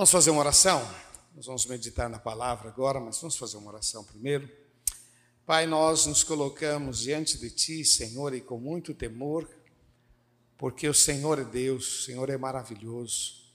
Vamos 0.00 0.12
fazer 0.12 0.30
uma 0.30 0.40
oração? 0.40 0.80
Nós 1.36 1.44
vamos 1.44 1.66
meditar 1.66 2.08
na 2.08 2.18
palavra 2.18 2.70
agora, 2.70 2.98
mas 2.98 3.20
vamos 3.20 3.36
fazer 3.36 3.58
uma 3.58 3.70
oração 3.70 4.02
primeiro. 4.02 4.48
Pai, 5.44 5.66
nós 5.66 6.06
nos 6.06 6.24
colocamos 6.24 7.00
diante 7.00 7.36
de 7.36 7.50
Ti, 7.50 7.84
Senhor, 7.84 8.32
e 8.32 8.40
com 8.40 8.58
muito 8.58 8.94
temor, 8.94 9.46
porque 10.56 10.88
o 10.88 10.94
Senhor 10.94 11.38
é 11.38 11.44
Deus, 11.44 11.86
o 11.86 12.04
Senhor 12.06 12.30
é 12.30 12.38
maravilhoso. 12.38 13.52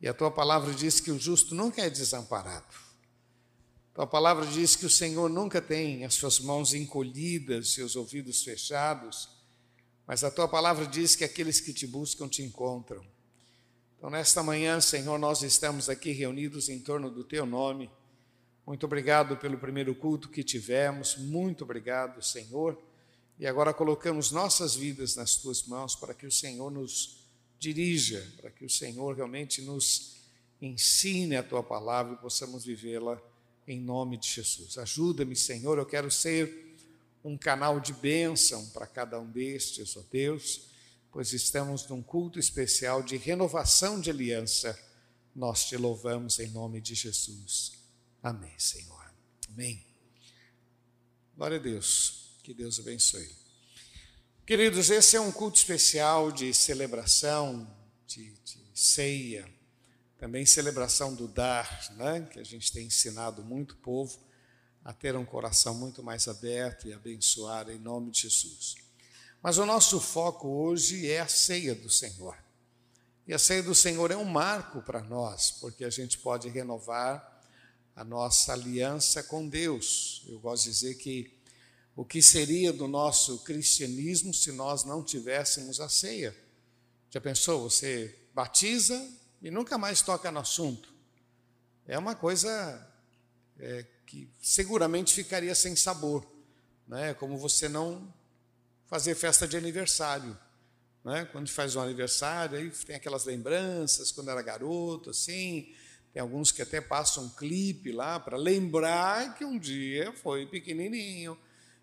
E 0.00 0.06
a 0.06 0.14
Tua 0.14 0.30
palavra 0.30 0.72
diz 0.72 1.00
que 1.00 1.10
o 1.10 1.18
justo 1.18 1.52
nunca 1.52 1.82
é 1.82 1.90
desamparado. 1.90 2.76
A 3.90 3.94
Tua 3.94 4.06
palavra 4.06 4.46
diz 4.46 4.76
que 4.76 4.86
o 4.86 4.90
Senhor 4.90 5.28
nunca 5.28 5.60
tem 5.60 6.04
as 6.04 6.14
suas 6.14 6.38
mãos 6.38 6.74
encolhidas, 6.74 7.70
seus 7.70 7.96
ouvidos 7.96 8.44
fechados, 8.44 9.30
mas 10.06 10.22
a 10.22 10.30
Tua 10.30 10.46
palavra 10.46 10.86
diz 10.86 11.16
que 11.16 11.24
aqueles 11.24 11.58
que 11.58 11.72
te 11.72 11.88
buscam 11.88 12.28
te 12.28 12.40
encontram. 12.40 13.04
Então, 14.02 14.10
nesta 14.10 14.42
manhã, 14.42 14.80
Senhor, 14.80 15.16
nós 15.16 15.42
estamos 15.42 15.88
aqui 15.88 16.10
reunidos 16.10 16.68
em 16.68 16.80
torno 16.80 17.08
do 17.08 17.22
Teu 17.22 17.46
nome. 17.46 17.88
Muito 18.66 18.84
obrigado 18.84 19.36
pelo 19.36 19.56
primeiro 19.56 19.94
culto 19.94 20.28
que 20.28 20.42
tivemos, 20.42 21.16
muito 21.16 21.62
obrigado, 21.62 22.20
Senhor. 22.20 22.76
E 23.38 23.46
agora 23.46 23.72
colocamos 23.72 24.32
nossas 24.32 24.74
vidas 24.74 25.14
nas 25.14 25.36
Tuas 25.36 25.62
mãos 25.68 25.94
para 25.94 26.14
que 26.14 26.26
o 26.26 26.32
Senhor 26.32 26.68
nos 26.68 27.24
dirija, 27.60 28.28
para 28.40 28.50
que 28.50 28.64
o 28.64 28.68
Senhor 28.68 29.14
realmente 29.14 29.62
nos 29.62 30.16
ensine 30.60 31.36
a 31.36 31.42
Tua 31.44 31.62
palavra 31.62 32.14
e 32.14 32.16
possamos 32.16 32.64
vivê-la 32.64 33.22
em 33.68 33.80
nome 33.80 34.16
de 34.16 34.28
Jesus. 34.28 34.78
Ajuda-me, 34.78 35.36
Senhor, 35.36 35.78
eu 35.78 35.86
quero 35.86 36.10
ser 36.10 36.74
um 37.22 37.38
canal 37.38 37.78
de 37.78 37.92
bênção 37.92 38.66
para 38.70 38.84
cada 38.84 39.20
um 39.20 39.30
destes, 39.30 39.96
ó 39.96 40.02
Deus 40.10 40.71
pois 41.12 41.34
estamos 41.34 41.86
num 41.86 42.02
culto 42.02 42.38
especial 42.38 43.02
de 43.02 43.18
renovação 43.18 44.00
de 44.00 44.10
aliança. 44.10 44.76
Nós 45.36 45.66
te 45.66 45.76
louvamos 45.76 46.38
em 46.38 46.48
nome 46.48 46.80
de 46.80 46.94
Jesus. 46.94 47.72
Amém, 48.22 48.58
Senhor. 48.58 49.12
Amém. 49.50 49.84
Glória 51.36 51.58
a 51.58 51.60
Deus. 51.60 52.30
Que 52.42 52.54
Deus 52.54 52.80
abençoe. 52.80 53.30
Queridos, 54.46 54.90
esse 54.90 55.14
é 55.14 55.20
um 55.20 55.30
culto 55.30 55.58
especial 55.58 56.32
de 56.32 56.52
celebração, 56.52 57.70
de, 58.06 58.32
de 58.32 58.70
ceia, 58.74 59.48
também 60.18 60.46
celebração 60.46 61.14
do 61.14 61.28
dar, 61.28 61.94
né? 61.96 62.22
que 62.32 62.40
a 62.40 62.44
gente 62.44 62.72
tem 62.72 62.86
ensinado 62.86 63.44
muito 63.44 63.76
povo 63.76 64.18
a 64.84 64.92
ter 64.92 65.14
um 65.14 65.24
coração 65.24 65.74
muito 65.74 66.02
mais 66.02 66.26
aberto 66.26 66.88
e 66.88 66.92
abençoar 66.92 67.68
em 67.68 67.78
nome 67.78 68.10
de 68.10 68.22
Jesus. 68.22 68.76
Mas 69.42 69.58
o 69.58 69.66
nosso 69.66 70.00
foco 70.00 70.46
hoje 70.46 71.10
é 71.10 71.20
a 71.20 71.26
ceia 71.26 71.74
do 71.74 71.90
Senhor. 71.90 72.38
E 73.26 73.34
a 73.34 73.38
ceia 73.38 73.62
do 73.62 73.74
Senhor 73.74 74.12
é 74.12 74.16
um 74.16 74.24
marco 74.24 74.80
para 74.82 75.02
nós, 75.02 75.50
porque 75.50 75.84
a 75.84 75.90
gente 75.90 76.16
pode 76.18 76.48
renovar 76.48 77.42
a 77.96 78.04
nossa 78.04 78.52
aliança 78.52 79.20
com 79.22 79.48
Deus. 79.48 80.24
Eu 80.28 80.38
gosto 80.38 80.64
de 80.64 80.70
dizer 80.70 80.94
que 80.94 81.36
o 81.96 82.04
que 82.04 82.22
seria 82.22 82.72
do 82.72 82.86
nosso 82.86 83.40
cristianismo 83.40 84.32
se 84.32 84.52
nós 84.52 84.84
não 84.84 85.02
tivéssemos 85.02 85.80
a 85.80 85.88
ceia? 85.88 86.36
Já 87.10 87.20
pensou? 87.20 87.68
Você 87.68 88.16
batiza 88.32 89.10
e 89.42 89.50
nunca 89.50 89.76
mais 89.76 90.02
toca 90.02 90.30
no 90.30 90.38
assunto. 90.38 90.94
É 91.86 91.98
uma 91.98 92.14
coisa 92.14 92.88
é, 93.58 93.84
que 94.06 94.30
seguramente 94.40 95.12
ficaria 95.12 95.54
sem 95.54 95.74
sabor, 95.74 96.24
né? 96.86 97.12
como 97.14 97.36
você 97.36 97.68
não 97.68 98.12
fazer 98.92 99.14
festa 99.14 99.48
de 99.48 99.56
aniversário. 99.56 100.38
Né? 101.02 101.26
Quando 101.32 101.48
faz 101.48 101.74
um 101.74 101.80
aniversário, 101.80 102.58
aí 102.58 102.68
tem 102.68 102.94
aquelas 102.94 103.24
lembranças, 103.24 104.12
quando 104.12 104.30
era 104.30 104.42
garoto, 104.42 105.08
assim. 105.08 105.74
Tem 106.12 106.20
alguns 106.20 106.52
que 106.52 106.60
até 106.60 106.78
passam 106.78 107.24
um 107.24 107.30
clipe 107.30 107.90
lá 107.90 108.20
para 108.20 108.36
lembrar 108.36 109.34
que 109.34 109.46
um 109.46 109.58
dia 109.58 110.12
foi 110.12 110.44
pequenininho 110.44 111.38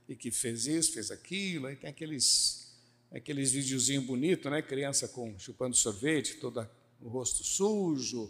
e 0.07 0.15
que 0.15 0.30
fez 0.30 0.67
isso, 0.67 0.93
fez 0.93 1.09
aquilo. 1.09 1.65
Aí 1.65 1.75
tem 1.75 1.89
aqueles, 1.89 2.77
aqueles 3.11 3.53
videozinhos 3.53 4.05
bonitos, 4.05 4.52
né? 4.52 4.61
Criança 4.61 5.08
com 5.08 5.33
chupando 5.39 5.76
sorvete, 5.76 6.36
todo 6.36 6.70
o 7.02 7.09
rosto 7.09 7.43
sujo, 7.43 8.30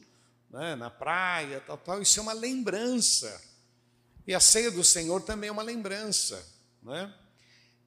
né? 0.49 0.77
na 0.77 0.89
praia, 0.89 1.59
tal, 1.59 1.77
tal. 1.77 2.01
Isso 2.01 2.17
é 2.17 2.23
uma 2.23 2.31
lembrança. 2.31 3.43
E 4.25 4.33
a 4.33 4.39
ceia 4.39 4.71
do 4.71 4.85
Senhor 4.85 5.21
também 5.21 5.49
é 5.49 5.51
uma 5.51 5.63
lembrança. 5.63 6.47
Né? 6.81 7.13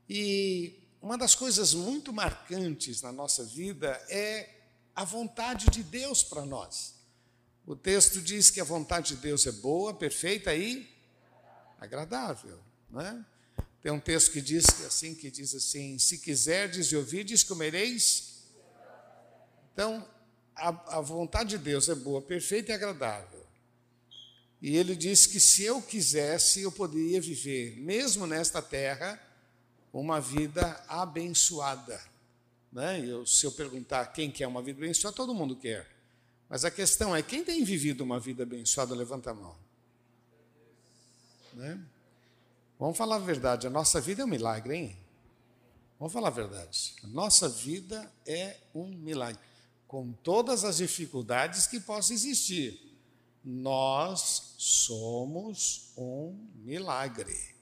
E 0.06 0.81
uma 1.02 1.18
das 1.18 1.34
coisas 1.34 1.74
muito 1.74 2.12
marcantes 2.12 3.02
na 3.02 3.10
nossa 3.10 3.44
vida 3.44 4.00
é 4.08 4.48
a 4.94 5.04
vontade 5.04 5.66
de 5.66 5.82
Deus 5.82 6.22
para 6.22 6.46
nós. 6.46 6.94
O 7.66 7.74
texto 7.74 8.22
diz 8.22 8.50
que 8.50 8.60
a 8.60 8.64
vontade 8.64 9.16
de 9.16 9.20
Deus 9.20 9.44
é 9.46 9.52
boa, 9.52 9.92
perfeita 9.92 10.54
e 10.54 10.88
agradável, 11.80 12.60
né? 12.88 13.24
Tem 13.82 13.90
um 13.90 13.98
texto 13.98 14.30
que 14.30 14.40
diz 14.40 14.64
assim, 14.86 15.12
que 15.12 15.28
diz 15.28 15.52
assim: 15.56 15.98
se 15.98 16.18
quiserdes 16.18 16.92
e 16.92 16.96
ouvides, 16.96 17.42
comereis. 17.42 18.44
Então, 19.72 20.08
a, 20.54 20.98
a 20.98 21.00
vontade 21.00 21.50
de 21.50 21.58
Deus 21.58 21.88
é 21.88 21.96
boa, 21.96 22.22
perfeita 22.22 22.70
e 22.70 22.74
agradável. 22.76 23.44
E 24.60 24.76
ele 24.76 24.94
diz 24.94 25.26
que 25.26 25.40
se 25.40 25.64
eu 25.64 25.82
quisesse, 25.82 26.62
eu 26.62 26.70
poderia 26.70 27.20
viver, 27.20 27.76
mesmo 27.80 28.24
nesta 28.24 28.62
terra, 28.62 29.20
uma 29.92 30.20
vida 30.20 30.82
abençoada. 30.88 32.00
Né? 32.72 33.04
Eu, 33.04 33.26
se 33.26 33.44
eu 33.44 33.52
perguntar 33.52 34.06
quem 34.06 34.30
quer 34.30 34.46
uma 34.46 34.62
vida 34.62 34.78
abençoada, 34.82 35.14
todo 35.14 35.34
mundo 35.34 35.54
quer. 35.54 35.86
Mas 36.48 36.64
a 36.64 36.70
questão 36.70 37.14
é: 37.14 37.22
quem 37.22 37.44
tem 37.44 37.62
vivido 37.64 38.02
uma 38.02 38.18
vida 38.18 38.42
abençoada, 38.42 38.94
levanta 38.94 39.30
a 39.30 39.34
mão. 39.34 39.56
Né? 41.54 41.78
Vamos 42.78 42.96
falar 42.96 43.16
a 43.16 43.20
verdade: 43.20 43.66
a 43.66 43.70
nossa 43.70 44.00
vida 44.00 44.22
é 44.22 44.24
um 44.24 44.28
milagre, 44.28 44.76
hein? 44.76 44.96
Vamos 45.98 46.12
falar 46.12 46.28
a 46.28 46.32
verdade. 46.32 46.94
A 47.04 47.06
nossa 47.06 47.48
vida 47.48 48.10
é 48.26 48.56
um 48.74 48.88
milagre. 48.88 49.40
Com 49.86 50.12
todas 50.12 50.64
as 50.64 50.78
dificuldades 50.78 51.66
que 51.66 51.78
possam 51.78 52.14
existir, 52.16 52.80
nós 53.44 54.54
somos 54.58 55.92
um 55.96 56.48
milagre. 56.56 57.54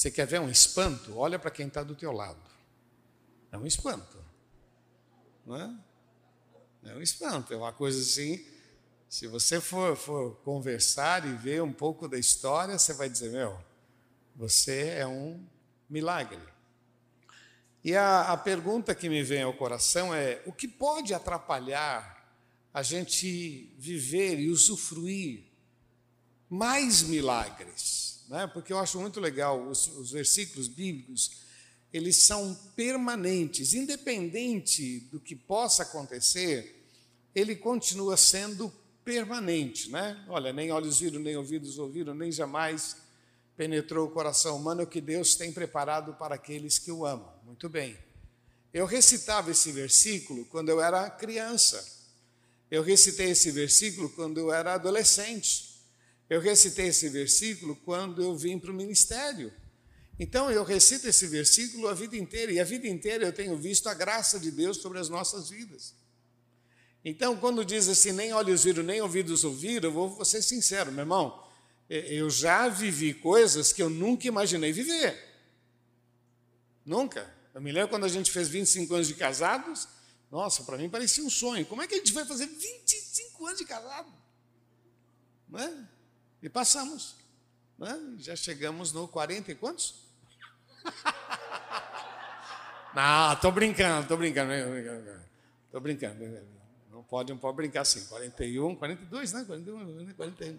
Você 0.00 0.10
quer 0.10 0.26
ver 0.26 0.40
um 0.40 0.48
espanto? 0.48 1.18
Olha 1.18 1.38
para 1.38 1.50
quem 1.50 1.66
está 1.66 1.82
do 1.82 1.94
teu 1.94 2.10
lado. 2.10 2.40
É 3.52 3.58
um 3.58 3.66
espanto. 3.66 4.16
Não 5.44 5.54
é? 5.54 6.90
É 6.90 6.94
um 6.94 7.02
espanto, 7.02 7.52
é 7.52 7.56
uma 7.58 7.70
coisa 7.70 8.00
assim. 8.00 8.42
Se 9.10 9.26
você 9.26 9.60
for, 9.60 9.94
for 9.94 10.36
conversar 10.36 11.28
e 11.28 11.34
ver 11.34 11.62
um 11.62 11.70
pouco 11.70 12.08
da 12.08 12.18
história, 12.18 12.78
você 12.78 12.94
vai 12.94 13.10
dizer: 13.10 13.30
Meu, 13.30 13.62
você 14.34 14.88
é 14.88 15.06
um 15.06 15.46
milagre. 15.86 16.40
E 17.84 17.94
a, 17.94 18.32
a 18.32 18.38
pergunta 18.38 18.94
que 18.94 19.06
me 19.06 19.22
vem 19.22 19.42
ao 19.42 19.52
coração 19.52 20.14
é: 20.14 20.40
o 20.46 20.52
que 20.54 20.66
pode 20.66 21.12
atrapalhar 21.12 22.26
a 22.72 22.82
gente 22.82 23.74
viver 23.76 24.40
e 24.40 24.48
usufruir 24.48 25.44
mais 26.48 27.02
milagres? 27.02 28.09
Né? 28.30 28.46
porque 28.46 28.72
eu 28.72 28.78
acho 28.78 28.98
muito 29.00 29.18
legal 29.18 29.60
os, 29.68 29.88
os 29.88 30.12
versículos 30.12 30.68
bíblicos, 30.68 31.42
eles 31.92 32.16
são 32.16 32.54
permanentes, 32.76 33.74
independente 33.74 35.00
do 35.10 35.18
que 35.18 35.34
possa 35.34 35.82
acontecer, 35.82 36.86
ele 37.34 37.56
continua 37.56 38.16
sendo 38.16 38.72
permanente, 39.04 39.90
né? 39.90 40.24
Olha, 40.28 40.52
nem 40.52 40.70
olhos 40.70 41.00
viram, 41.00 41.20
nem 41.20 41.36
ouvidos 41.36 41.78
ouviram, 41.78 42.14
nem 42.14 42.30
jamais 42.30 42.96
penetrou 43.56 44.06
o 44.06 44.10
coração 44.10 44.56
humano 44.56 44.84
o 44.84 44.86
que 44.86 45.00
Deus 45.00 45.34
tem 45.34 45.52
preparado 45.52 46.14
para 46.14 46.36
aqueles 46.36 46.78
que 46.78 46.92
o 46.92 47.04
amam. 47.04 47.32
Muito 47.44 47.68
bem. 47.68 47.98
Eu 48.72 48.86
recitava 48.86 49.50
esse 49.50 49.72
versículo 49.72 50.44
quando 50.46 50.68
eu 50.68 50.80
era 50.80 51.10
criança. 51.10 51.84
Eu 52.70 52.84
recitei 52.84 53.30
esse 53.30 53.50
versículo 53.50 54.08
quando 54.10 54.38
eu 54.38 54.52
era 54.52 54.74
adolescente. 54.74 55.69
Eu 56.30 56.40
recitei 56.40 56.86
esse 56.86 57.08
versículo 57.08 57.74
quando 57.74 58.22
eu 58.22 58.36
vim 58.36 58.56
para 58.56 58.70
o 58.70 58.74
ministério. 58.74 59.52
Então 60.16 60.48
eu 60.48 60.62
recito 60.62 61.08
esse 61.08 61.26
versículo 61.26 61.88
a 61.88 61.94
vida 61.94 62.16
inteira, 62.16 62.52
e 62.52 62.60
a 62.60 62.64
vida 62.64 62.86
inteira 62.86 63.24
eu 63.24 63.32
tenho 63.32 63.56
visto 63.56 63.88
a 63.88 63.94
graça 63.94 64.38
de 64.38 64.52
Deus 64.52 64.76
sobre 64.76 65.00
as 65.00 65.08
nossas 65.08 65.50
vidas. 65.50 65.92
Então, 67.04 67.36
quando 67.36 67.64
diz 67.64 67.88
assim, 67.88 68.12
nem 68.12 68.32
olhos 68.32 68.62
viram, 68.62 68.82
nem 68.82 69.00
ouvidos 69.00 69.42
ouviram, 69.42 69.88
eu 69.88 69.92
vou, 69.92 70.24
ser 70.24 70.42
sincero, 70.42 70.92
meu 70.92 71.00
irmão, 71.00 71.42
eu 71.88 72.28
já 72.28 72.68
vivi 72.68 73.14
coisas 73.14 73.72
que 73.72 73.82
eu 73.82 73.90
nunca 73.90 74.28
imaginei 74.28 74.70
viver. 74.70 75.18
Nunca. 76.84 77.34
Eu 77.54 77.60
me 77.60 77.72
lembro 77.72 77.88
quando 77.88 78.04
a 78.04 78.08
gente 78.08 78.30
fez 78.30 78.48
25 78.48 78.94
anos 78.94 79.08
de 79.08 79.14
casados, 79.14 79.88
nossa, 80.30 80.62
para 80.62 80.76
mim 80.76 80.88
parecia 80.88 81.24
um 81.24 81.30
sonho. 81.30 81.66
Como 81.66 81.82
é 81.82 81.86
que 81.86 81.94
a 81.94 81.98
gente 81.98 82.12
vai 82.12 82.24
fazer 82.24 82.46
25 82.46 83.46
anos 83.46 83.58
de 83.58 83.64
casado? 83.64 84.12
Não 85.48 85.58
é? 85.58 85.88
E 86.42 86.48
passamos. 86.48 87.16
Né? 87.78 88.16
Já 88.18 88.36
chegamos 88.36 88.92
no 88.92 89.08
40 89.08 89.52
e 89.52 89.54
quantos? 89.54 89.94
Não, 92.94 93.32
estou 93.32 93.52
brincando, 93.52 94.02
estou 94.02 94.16
brincando. 94.16 94.52
Estou 95.66 95.80
brincando. 95.80 96.24
Não 96.90 97.02
pode, 97.04 97.32
pode 97.36 97.56
brincar 97.56 97.82
assim, 97.82 98.04
41, 98.06 98.74
42, 98.74 99.32
né? 99.32 99.44
41, 99.44 100.14
41. 100.14 100.58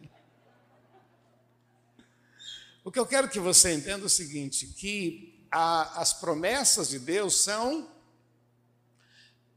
O 2.84 2.92
que 2.92 2.98
eu 2.98 3.06
quero 3.06 3.30
que 3.30 3.40
você 3.40 3.74
entenda 3.74 4.04
é 4.04 4.06
o 4.06 4.10
seguinte, 4.10 4.68
que 4.68 5.46
a, 5.52 6.02
as 6.02 6.14
promessas 6.14 6.90
de 6.90 6.98
Deus 6.98 7.42
são 7.42 7.88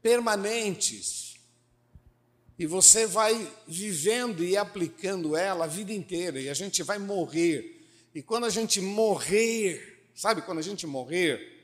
permanentes. 0.01 1.34
E 2.57 2.65
você 2.65 3.05
vai 3.05 3.51
vivendo 3.67 4.43
e 4.43 4.55
aplicando 4.55 5.35
ela 5.35 5.65
a 5.65 5.67
vida 5.67 5.91
inteira, 5.91 6.39
e 6.39 6.49
a 6.49 6.53
gente 6.53 6.83
vai 6.83 6.97
morrer. 6.97 7.85
E 8.13 8.21
quando 8.21 8.45
a 8.45 8.49
gente 8.49 8.79
morrer, 8.79 10.09
sabe 10.15 10.41
quando 10.41 10.59
a 10.59 10.63
gente 10.63 10.87
morrer, 10.87 11.55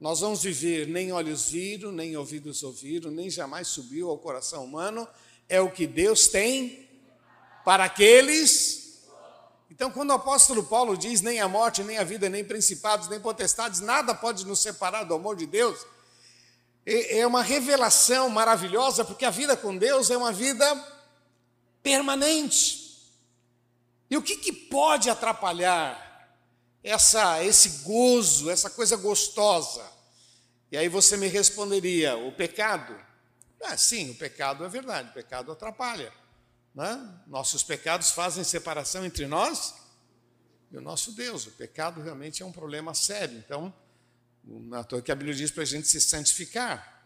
nós 0.00 0.20
vamos 0.20 0.42
viver 0.42 0.86
nem 0.86 1.12
olhos 1.12 1.50
viram, 1.50 1.92
nem 1.92 2.16
ouvidos 2.16 2.62
ouviram, 2.62 3.10
nem 3.10 3.30
jamais 3.30 3.68
subiu 3.68 4.10
ao 4.10 4.18
coração 4.18 4.64
humano, 4.64 5.06
é 5.48 5.60
o 5.60 5.70
que 5.70 5.86
Deus 5.86 6.28
tem 6.28 6.88
para 7.64 7.84
aqueles. 7.84 9.06
Então, 9.70 9.90
quando 9.90 10.10
o 10.10 10.14
apóstolo 10.14 10.64
Paulo 10.64 10.96
diz: 10.96 11.20
nem 11.20 11.40
a 11.40 11.48
morte, 11.48 11.82
nem 11.82 11.98
a 11.98 12.04
vida, 12.04 12.28
nem 12.28 12.44
principados, 12.44 13.08
nem 13.08 13.20
potestades, 13.20 13.80
nada 13.80 14.14
pode 14.14 14.46
nos 14.46 14.60
separar 14.60 15.04
do 15.04 15.14
amor 15.14 15.36
de 15.36 15.46
Deus, 15.46 15.84
é 16.84 17.26
uma 17.26 17.42
revelação 17.42 18.28
maravilhosa, 18.28 19.04
porque 19.04 19.24
a 19.24 19.30
vida 19.30 19.56
com 19.56 19.76
Deus 19.76 20.10
é 20.10 20.16
uma 20.16 20.32
vida 20.32 20.64
permanente. 21.82 22.82
E 24.10 24.16
o 24.16 24.22
que, 24.22 24.36
que 24.36 24.52
pode 24.52 25.08
atrapalhar 25.08 26.12
essa, 26.82 27.42
esse 27.44 27.82
gozo, 27.84 28.50
essa 28.50 28.68
coisa 28.68 28.96
gostosa. 28.96 29.84
E 30.70 30.76
aí 30.76 30.88
você 30.88 31.16
me 31.16 31.28
responderia: 31.28 32.16
o 32.16 32.32
pecado? 32.32 32.98
Ah, 33.62 33.76
sim, 33.76 34.10
o 34.10 34.14
pecado 34.16 34.64
é 34.64 34.68
verdade, 34.68 35.10
o 35.10 35.12
pecado 35.12 35.52
atrapalha. 35.52 36.12
Né? 36.74 37.22
Nossos 37.26 37.62
pecados 37.62 38.10
fazem 38.10 38.42
separação 38.42 39.04
entre 39.04 39.26
nós 39.26 39.74
e 40.70 40.76
o 40.76 40.80
nosso 40.80 41.12
Deus. 41.12 41.46
O 41.46 41.52
pecado 41.52 42.02
realmente 42.02 42.42
é 42.42 42.46
um 42.46 42.50
problema 42.50 42.94
sério. 42.94 43.38
Então, 43.38 43.72
na 44.44 44.82
toa 44.84 45.02
que 45.02 45.12
a 45.12 45.14
Bíblia 45.14 45.34
diz 45.34 45.50
para 45.50 45.62
a 45.62 45.66
gente 45.66 45.86
se 45.86 46.00
santificar. 46.00 47.04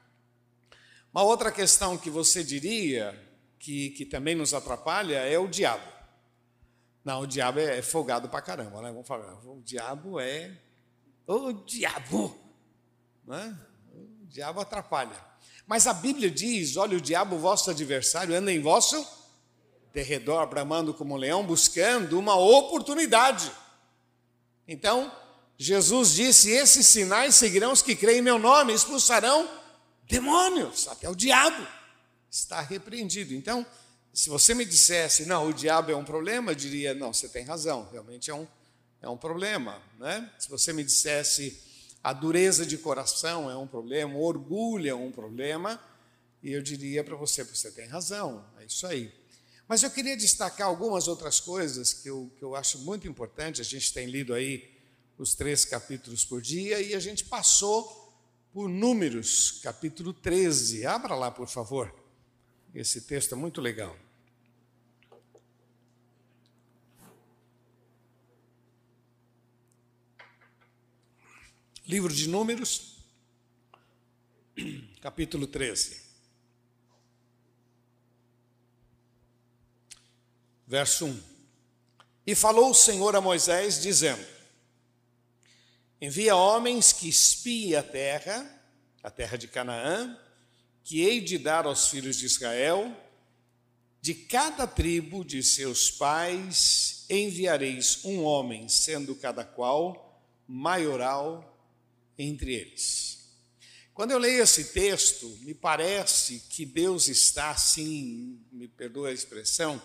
Uma 1.12 1.22
outra 1.22 1.50
questão 1.50 1.96
que 1.96 2.10
você 2.10 2.44
diria 2.44 3.18
que, 3.58 3.90
que 3.90 4.04
também 4.04 4.34
nos 4.34 4.54
atrapalha 4.54 5.18
é 5.18 5.38
o 5.38 5.48
diabo. 5.48 5.86
Não, 7.04 7.20
o 7.20 7.26
diabo 7.26 7.60
é 7.60 7.80
folgado 7.82 8.28
pra 8.28 8.42
caramba, 8.42 8.82
né? 8.82 8.90
Vamos 8.90 9.06
falar, 9.06 9.34
o 9.46 9.62
diabo 9.62 10.18
é. 10.18 10.50
O 11.26 11.52
diabo! 11.52 12.36
Né? 13.24 13.58
O 13.94 14.26
diabo 14.26 14.60
atrapalha. 14.60 15.16
Mas 15.66 15.86
a 15.86 15.94
Bíblia 15.94 16.30
diz: 16.30 16.76
olha, 16.76 16.96
o 16.96 17.00
diabo, 17.00 17.38
vosso 17.38 17.70
adversário, 17.70 18.34
anda 18.34 18.52
em 18.52 18.60
vosso 18.60 19.06
derredor, 19.92 20.46
bramando 20.46 20.92
como 20.92 21.14
um 21.14 21.16
leão, 21.16 21.44
buscando 21.44 22.18
uma 22.18 22.36
oportunidade. 22.36 23.50
Então, 24.68 25.10
Jesus 25.58 26.12
disse: 26.12 26.50
Esses 26.50 26.86
sinais 26.86 27.34
seguirão 27.34 27.72
os 27.72 27.82
que 27.82 27.96
creem 27.96 28.18
em 28.18 28.22
meu 28.22 28.38
nome, 28.38 28.74
expulsarão 28.74 29.48
demônios, 30.08 30.86
até 30.88 31.08
o 31.08 31.14
diabo 31.14 31.66
está 32.30 32.60
repreendido. 32.60 33.34
Então, 33.34 33.66
se 34.12 34.28
você 34.28 34.54
me 34.54 34.64
dissesse, 34.64 35.26
não, 35.26 35.48
o 35.48 35.52
diabo 35.52 35.90
é 35.90 35.96
um 35.96 36.04
problema, 36.04 36.52
eu 36.52 36.54
diria, 36.54 36.94
não, 36.94 37.12
você 37.12 37.28
tem 37.28 37.44
razão, 37.44 37.88
realmente 37.90 38.30
é 38.30 38.34
um, 38.34 38.46
é 39.00 39.08
um 39.08 39.16
problema. 39.16 39.82
Né? 39.98 40.30
Se 40.38 40.48
você 40.48 40.72
me 40.72 40.84
dissesse, 40.84 41.60
a 42.02 42.12
dureza 42.12 42.64
de 42.64 42.78
coração 42.78 43.50
é 43.50 43.56
um 43.56 43.66
problema, 43.66 44.14
o 44.14 44.22
orgulho 44.22 44.88
é 44.88 44.94
um 44.94 45.10
problema, 45.10 45.80
e 46.42 46.52
eu 46.52 46.62
diria 46.62 47.02
para 47.02 47.16
você, 47.16 47.42
você 47.42 47.70
tem 47.70 47.86
razão, 47.86 48.44
é 48.58 48.64
isso 48.64 48.86
aí. 48.86 49.12
Mas 49.66 49.82
eu 49.82 49.90
queria 49.90 50.16
destacar 50.16 50.68
algumas 50.68 51.08
outras 51.08 51.40
coisas 51.40 51.92
que 51.92 52.08
eu, 52.08 52.30
que 52.38 52.42
eu 52.42 52.54
acho 52.54 52.78
muito 52.78 53.08
importante, 53.08 53.60
a 53.60 53.64
gente 53.64 53.92
tem 53.92 54.06
lido 54.06 54.32
aí 54.32 54.75
os 55.18 55.34
três 55.34 55.64
capítulos 55.64 56.24
por 56.24 56.42
dia, 56.42 56.80
e 56.80 56.94
a 56.94 57.00
gente 57.00 57.24
passou 57.24 58.06
por 58.52 58.68
Números, 58.68 59.60
capítulo 59.62 60.12
13. 60.12 60.86
Abra 60.86 61.14
lá, 61.14 61.30
por 61.30 61.48
favor. 61.48 61.94
Esse 62.74 63.02
texto 63.02 63.34
é 63.34 63.36
muito 63.36 63.60
legal. 63.60 63.96
Livro 71.86 72.12
de 72.12 72.28
Números, 72.28 72.96
capítulo 75.00 75.46
13. 75.46 76.02
Verso 80.66 81.06
1. 81.06 81.22
E 82.26 82.34
falou 82.34 82.70
o 82.70 82.74
Senhor 82.74 83.14
a 83.14 83.20
Moisés, 83.20 83.80
dizendo: 83.80 84.35
Envia 86.00 86.36
homens 86.36 86.92
que 86.92 87.08
espiem 87.08 87.74
a 87.74 87.82
terra, 87.82 88.44
a 89.02 89.10
terra 89.10 89.38
de 89.38 89.48
Canaã, 89.48 90.18
que 90.84 91.00
hei 91.00 91.22
de 91.22 91.38
dar 91.38 91.64
aos 91.64 91.88
filhos 91.88 92.16
de 92.18 92.26
Israel, 92.26 92.94
de 94.02 94.14
cada 94.14 94.66
tribo 94.66 95.24
de 95.24 95.42
seus 95.42 95.90
pais 95.90 97.06
enviareis 97.08 98.04
um 98.04 98.22
homem, 98.22 98.68
sendo 98.68 99.14
cada 99.14 99.42
qual 99.42 100.22
maioral 100.46 101.58
entre 102.18 102.52
eles. 102.52 103.16
Quando 103.94 104.10
eu 104.10 104.18
leio 104.18 104.42
esse 104.42 104.64
texto, 104.74 105.26
me 105.40 105.54
parece 105.54 106.40
que 106.50 106.66
Deus 106.66 107.08
está 107.08 107.50
assim, 107.50 108.38
me 108.52 108.68
perdoa 108.68 109.08
a 109.08 109.12
expressão, 109.12 109.80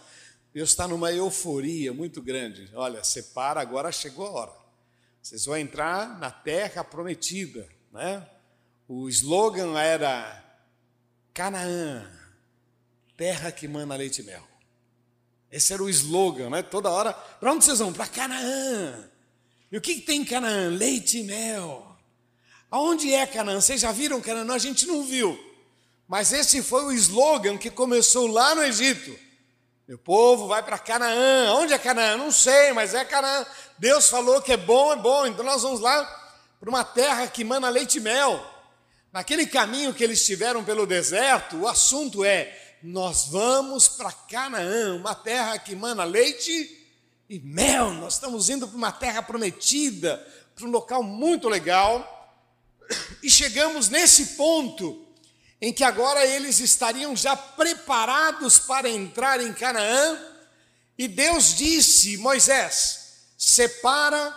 Deus 0.53 0.71
está 0.71 0.89
numa 0.89 1.13
euforia 1.13 1.93
muito 1.93 2.21
grande. 2.21 2.69
Olha, 2.73 3.01
separa, 3.05 3.61
agora 3.61 3.89
chegou 3.93 4.27
a 4.27 4.31
hora. 4.31 4.60
Vocês 5.21 5.45
vão 5.45 5.57
entrar 5.57 6.19
na 6.19 6.31
terra 6.31 6.83
prometida, 6.83 7.68
né? 7.91 8.27
O 8.88 9.07
slogan 9.07 9.79
era 9.79 10.44
Canaã, 11.33 12.12
terra 13.15 13.51
que 13.51 13.68
mana 13.68 13.95
leite 13.95 14.21
e 14.21 14.25
mel. 14.25 14.45
Esse 15.51 15.73
era 15.73 15.83
o 15.83 15.89
slogan, 15.89 16.50
né? 16.50 16.63
Toda 16.63 16.89
hora, 16.89 17.13
para 17.13 17.51
onde 17.51 17.63
vocês 17.63 17.79
vão? 17.79 17.94
Para 17.94 18.07
Canaã. 18.07 19.09
E 19.71 19.77
o 19.77 19.81
que, 19.81 19.95
que 19.95 20.01
tem 20.01 20.21
em 20.21 20.25
Canaã? 20.25 20.69
Leite 20.69 21.19
e 21.19 21.23
mel. 21.23 21.95
Aonde 22.69 23.13
é 23.13 23.25
Canaã? 23.27 23.59
Vocês 23.59 23.81
já 23.81 23.91
viram 23.91 24.21
Canaã? 24.21 24.44
Não, 24.44 24.56
a 24.56 24.59
gente 24.59 24.88
não 24.88 25.03
viu. 25.03 25.38
Mas 26.07 26.33
esse 26.33 26.63
foi 26.63 26.85
o 26.85 26.91
slogan 26.91 27.57
que 27.57 27.69
começou 27.69 28.27
lá 28.27 28.56
no 28.56 28.63
Egito. 28.63 29.18
Meu 29.91 29.97
povo 29.97 30.47
vai 30.47 30.63
para 30.63 30.80
Canaã. 30.80 31.54
Onde 31.56 31.73
é 31.73 31.77
Canaã? 31.77 32.16
Não 32.16 32.31
sei, 32.31 32.71
mas 32.71 32.94
é 32.94 33.04
Canaã. 33.04 33.45
Deus 33.77 34.09
falou 34.09 34.42
que 34.42 34.54
é 34.54 34.56
bom, 34.56 34.94
é 34.94 34.95
bom. 34.95 35.25
Então 35.25 35.44
nós 35.44 35.63
vamos 35.63 35.81
lá 35.81 36.01
para 36.61 36.69
uma 36.69 36.85
terra 36.85 37.27
que 37.27 37.44
mana 37.44 37.68
leite 37.68 37.97
e 37.97 37.99
mel. 37.99 38.42
Naquele 39.11 39.45
caminho 39.45 39.94
que 39.94 40.01
eles 40.01 40.25
tiveram 40.25 40.63
pelo 40.63 40.87
deserto, 40.87 41.57
o 41.57 41.68
assunto 41.68 42.23
é: 42.23 42.77
nós 42.81 43.25
vamos 43.25 43.89
para 43.89 44.13
Canaã, 44.13 44.95
uma 44.95 45.13
terra 45.13 45.59
que 45.59 45.75
mana 45.75 46.06
leite 46.06 46.87
e 47.30 47.37
mel. 47.42 47.92
Nós 47.92 48.13
estamos 48.13 48.49
indo 48.49 48.69
para 48.69 48.77
uma 48.77 48.94
terra 48.94 49.21
prometida, 49.21 50.25
para 50.56 50.66
um 50.66 50.71
local 50.71 51.04
muito 51.04 51.49
legal. 51.49 52.39
E 53.21 53.30
chegamos 53.30 53.89
nesse 53.89 54.37
ponto 54.37 55.06
em 55.61 55.71
que 55.71 55.83
agora 55.83 56.25
eles 56.25 56.59
estariam 56.59 57.15
já 57.15 57.35
preparados 57.35 58.57
para 58.57 58.89
entrar 58.89 59.39
em 59.39 59.53
Canaã, 59.53 60.19
e 60.97 61.07
Deus 61.07 61.56
disse: 61.56 62.18
Moisés, 62.18 63.19
separa 63.37 64.35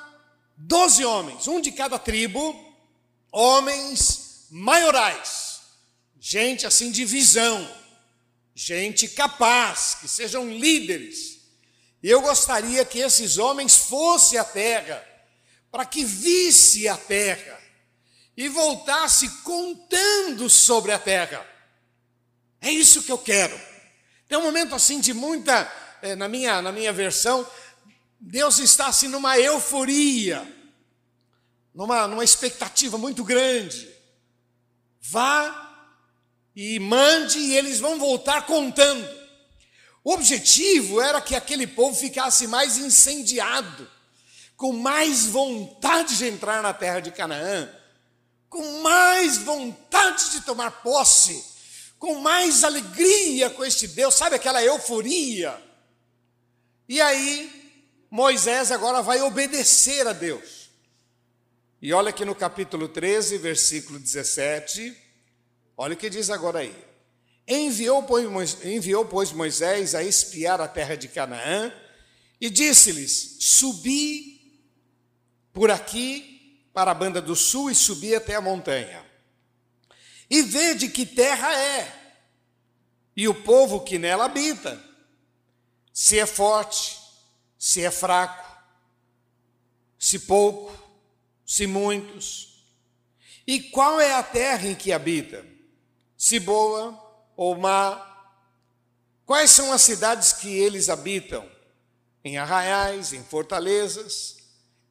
doze 0.57 1.05
homens, 1.05 1.49
um 1.49 1.61
de 1.61 1.73
cada 1.73 1.99
tribo, 1.99 2.55
homens 3.33 4.47
maiorais, 4.51 5.61
gente 6.21 6.67
assim 6.67 6.91
de 6.91 7.05
visão, 7.07 7.69
gente 8.55 9.09
capaz, 9.09 9.97
que 10.01 10.09
sejam 10.09 10.49
líderes. 10.49 11.41
E 12.03 12.11
eu 12.11 12.21
gostaria 12.21 12.85
que 12.85 12.99
esses 12.99 13.39
homens 13.39 13.75
fossem 13.77 14.39
à 14.39 14.45
terra, 14.45 15.03
para 15.73 15.87
que 15.87 16.05
visse 16.05 16.87
a 16.87 16.99
terra, 16.99 17.61
e 18.37 18.49
voltasse 18.49 19.29
contando 19.43 20.51
sobre 20.51 20.93
a 20.93 20.99
terra. 20.99 21.47
É 22.61 22.71
isso 22.71 23.03
que 23.03 23.13
eu 23.13 23.19
quero. 23.19 23.59
Tem 24.29 24.39
um 24.39 24.43
momento 24.43 24.75
assim 24.75 25.01
de 25.01 25.13
muita, 25.13 25.71
é, 26.03 26.15
na 26.15 26.29
minha, 26.29 26.61
na 26.61 26.73
minha 26.73 26.93
versão, 26.93 27.47
Deus 28.19 28.59
está 28.59 28.87
assim 28.87 29.09
numa 29.09 29.39
euforia, 29.39 30.51
numa, 31.75 32.09
numa 32.09 32.25
expectativa 32.25 32.97
muito 32.97 33.23
grande. 33.23 33.89
Vá 35.01 35.61
e 36.57 36.79
mande 36.79 37.39
e 37.39 37.57
eles 37.57 37.81
vão 37.81 37.99
voltar 37.99 38.47
contando. 38.47 39.07
O 40.03 40.13
objetivo 40.13 41.01
era 41.01 41.21
que 41.21 41.35
aquele 41.35 41.67
povo 41.67 41.99
ficasse 41.99 42.47
mais 42.47 42.79
incendiado, 42.79 43.91
com 44.57 44.73
mais 44.73 45.27
vontade 45.27 46.17
de 46.17 46.27
entrar 46.27 46.63
na 46.63 46.73
terra 46.73 47.01
de 47.01 47.11
Canaã, 47.11 47.69
com 48.55 48.83
mais 48.83 49.39
vontade 49.39 50.31
de 50.31 50.43
tomar 50.43 50.71
posse, 50.71 51.45
com 51.99 52.21
mais 52.21 52.63
alegria 52.63 53.51
com 53.51 53.65
este 53.65 53.89
Deus, 53.89 54.15
sabe 54.15 54.37
aquela 54.37 54.63
euforia? 54.63 55.61
E 56.89 57.01
aí, 57.01 57.51
Moisés 58.09 58.71
agora 58.71 59.03
vai 59.03 59.21
obedecer 59.23 60.07
a 60.07 60.13
Deus. 60.13 60.71
E 61.83 61.93
olha 61.93 62.11
aqui 62.11 62.25
no 62.25 62.33
capítulo 62.33 62.87
13, 62.87 63.39
versículo 63.39 63.99
17, 63.99 64.97
olha 65.77 65.95
o 65.95 65.97
que 65.97 66.09
diz 66.09 66.31
agora 66.31 66.61
aí. 66.61 66.77
Enviou 67.49 68.05
pois, 68.05 68.65
enviou, 68.65 69.05
pois, 69.05 69.33
Moisés 69.33 69.97
a 69.97 70.05
espiar 70.05 70.61
a 70.61 70.69
terra 70.69 70.95
de 70.95 71.09
Canaã 71.09 71.75
e 72.41 72.49
disse-lhes: 72.49 73.37
Subi 73.41 74.63
por 75.53 75.73
aqui 75.73 76.34
para 76.75 76.91
a 76.91 76.95
banda 76.95 77.23
do 77.23 77.37
sul 77.37 77.71
e 77.71 77.75
subi 77.75 78.15
até 78.17 78.35
a 78.35 78.41
montanha. 78.41 79.07
E 80.29 80.43
vede 80.43 80.89
que 80.89 81.07
terra 81.07 81.57
é, 81.57 82.05
e 83.17 83.29
o 83.29 83.35
povo 83.35 83.81
que 83.81 83.97
nela 83.97 84.25
habita, 84.25 84.83
se 85.93 86.19
é 86.19 86.27
forte, 86.27 87.01
se 87.57 87.85
é 87.85 87.91
fraco, 87.91 88.45
se 89.97 90.19
pouco, 90.19 90.77
se 91.47 91.67
muitos. 91.67 92.65
E 93.47 93.61
qual 93.61 94.01
é 94.01 94.15
a 94.15 94.23
terra 94.23 94.67
em 94.67 94.75
que 94.75 94.93
habita? 94.93 95.47
Se 96.19 96.41
boa 96.41 97.01
ou 97.37 97.57
má? 97.57 98.11
Quais 99.25 99.51
são 99.51 99.73
as 99.73 99.83
cidades 99.83 100.33
que 100.33 100.49
eles 100.49 100.89
habitam? 100.89 101.49
Em 102.25 102.37
arraiais, 102.39 103.13
em 103.13 103.23
fortalezas? 103.23 104.34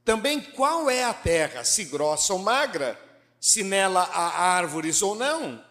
Também 0.03 0.41
qual 0.41 0.89
é 0.89 1.03
a 1.03 1.13
terra, 1.13 1.63
se 1.63 1.85
grossa 1.85 2.33
ou 2.33 2.39
magra, 2.39 2.99
se 3.39 3.63
nela 3.63 4.01
há 4.01 4.55
árvores 4.55 5.01
ou 5.01 5.15
não? 5.15 5.63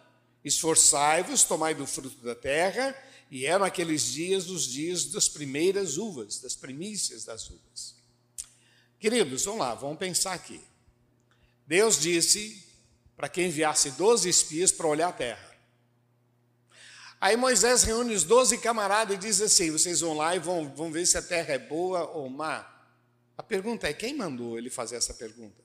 Esforçai-vos, 0.43 1.43
tomai 1.43 1.75
do 1.75 1.85
fruto 1.85 2.23
da 2.23 2.35
terra, 2.35 2.95
e 3.29 3.45
eram 3.45 3.65
aqueles 3.65 4.03
dias 4.03 4.49
os 4.49 4.67
dias 4.67 5.05
das 5.05 5.29
primeiras 5.29 5.97
uvas, 5.97 6.39
das 6.39 6.55
primícias 6.55 7.25
das 7.25 7.49
uvas. 7.49 7.95
Queridos, 8.99 9.45
vamos 9.45 9.59
lá, 9.59 9.75
vamos 9.75 9.97
pensar 9.97 10.33
aqui. 10.33 10.61
Deus 11.65 11.99
disse 11.99 12.63
para 13.15 13.29
que 13.29 13.41
enviasse 13.41 13.91
doze 13.91 14.29
espias 14.29 14.71
para 14.71 14.87
olhar 14.87 15.09
a 15.09 15.13
terra. 15.13 15.53
Aí 17.21 17.37
Moisés 17.37 17.83
reúne 17.83 18.13
os 18.13 18.23
doze 18.23 18.57
camaradas 18.57 19.15
e 19.15 19.19
diz 19.19 19.39
assim: 19.39 19.71
vocês 19.71 20.01
vão 20.01 20.13
lá 20.13 20.35
e 20.35 20.39
vão, 20.39 20.69
vão 20.73 20.91
ver 20.91 21.05
se 21.05 21.17
a 21.17 21.21
terra 21.21 21.53
é 21.53 21.57
boa 21.57 22.09
ou 22.11 22.29
má. 22.29 22.72
A 23.37 23.43
pergunta 23.43 23.87
é: 23.87 23.93
quem 23.93 24.15
mandou 24.15 24.57
ele 24.57 24.69
fazer 24.69 24.95
essa 24.95 25.13
pergunta? 25.13 25.61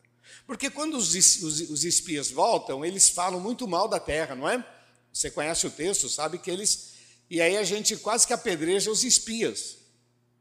Porque 0.47 0.71
quando 0.71 0.97
os, 0.97 1.15
os, 1.15 1.61
os 1.71 1.85
espias 1.85 2.31
voltam, 2.31 2.85
eles 2.85 3.09
falam 3.09 3.41
muito 3.41 3.67
mal 3.67 3.89
da 3.89 3.99
terra, 3.99 4.35
não 4.35 4.49
é? 4.49 4.65
Você 5.13 5.31
conhece 5.31 5.67
o 5.67 5.71
texto, 5.71 6.09
sabe 6.09 6.39
que 6.39 6.51
eles. 6.51 6.95
E 7.31 7.41
aí 7.41 7.57
a 7.57 7.63
gente 7.63 7.97
quase 7.97 8.27
que 8.27 8.33
apedreja 8.33 8.91
os 8.91 9.05
espias. 9.05 9.79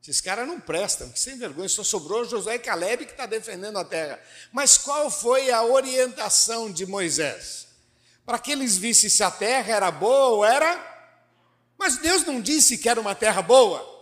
Esses 0.01 0.21
caras 0.21 0.47
não 0.47 0.59
prestam, 0.59 1.09
que 1.09 1.19
sem 1.19 1.37
vergonha, 1.37 1.67
só 1.67 1.83
sobrou 1.83 2.23
Josué 2.23 2.55
e 2.55 2.59
Caleb 2.59 3.05
que 3.05 3.11
está 3.11 3.25
defendendo 3.25 3.77
a 3.77 3.83
terra. 3.83 4.21
Mas 4.53 4.77
qual 4.77 5.11
foi 5.11 5.51
a 5.51 5.63
orientação 5.63 6.71
de 6.71 6.85
Moisés? 6.85 7.67
Para 8.25 8.39
que 8.39 8.51
eles 8.51 8.77
vissem 8.77 9.09
se 9.09 9.21
a 9.21 9.29
terra 9.29 9.73
era 9.73 9.91
boa 9.91 10.27
ou 10.29 10.45
era 10.45 10.97
mas 11.77 11.97
Deus 11.97 12.25
não 12.25 12.41
disse 12.41 12.77
que 12.77 12.89
era 12.89 12.99
uma 12.99 13.13
terra 13.13 13.41
boa. 13.41 13.96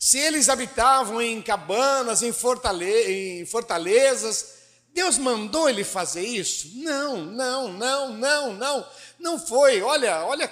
Se 0.00 0.18
eles 0.18 0.48
habitavam 0.48 1.20
em 1.20 1.42
cabanas, 1.42 2.22
em, 2.22 2.32
fortale 2.32 3.40
em 3.40 3.44
fortalezas, 3.44 4.54
Deus 4.94 5.18
mandou 5.18 5.68
ele 5.68 5.84
fazer 5.84 6.22
isso? 6.22 6.70
Não, 6.76 7.22
não, 7.22 7.70
não, 7.74 8.16
não, 8.16 8.54
não. 8.54 8.90
Não 9.18 9.38
foi. 9.38 9.82
Olha, 9.82 10.24
olha, 10.24 10.50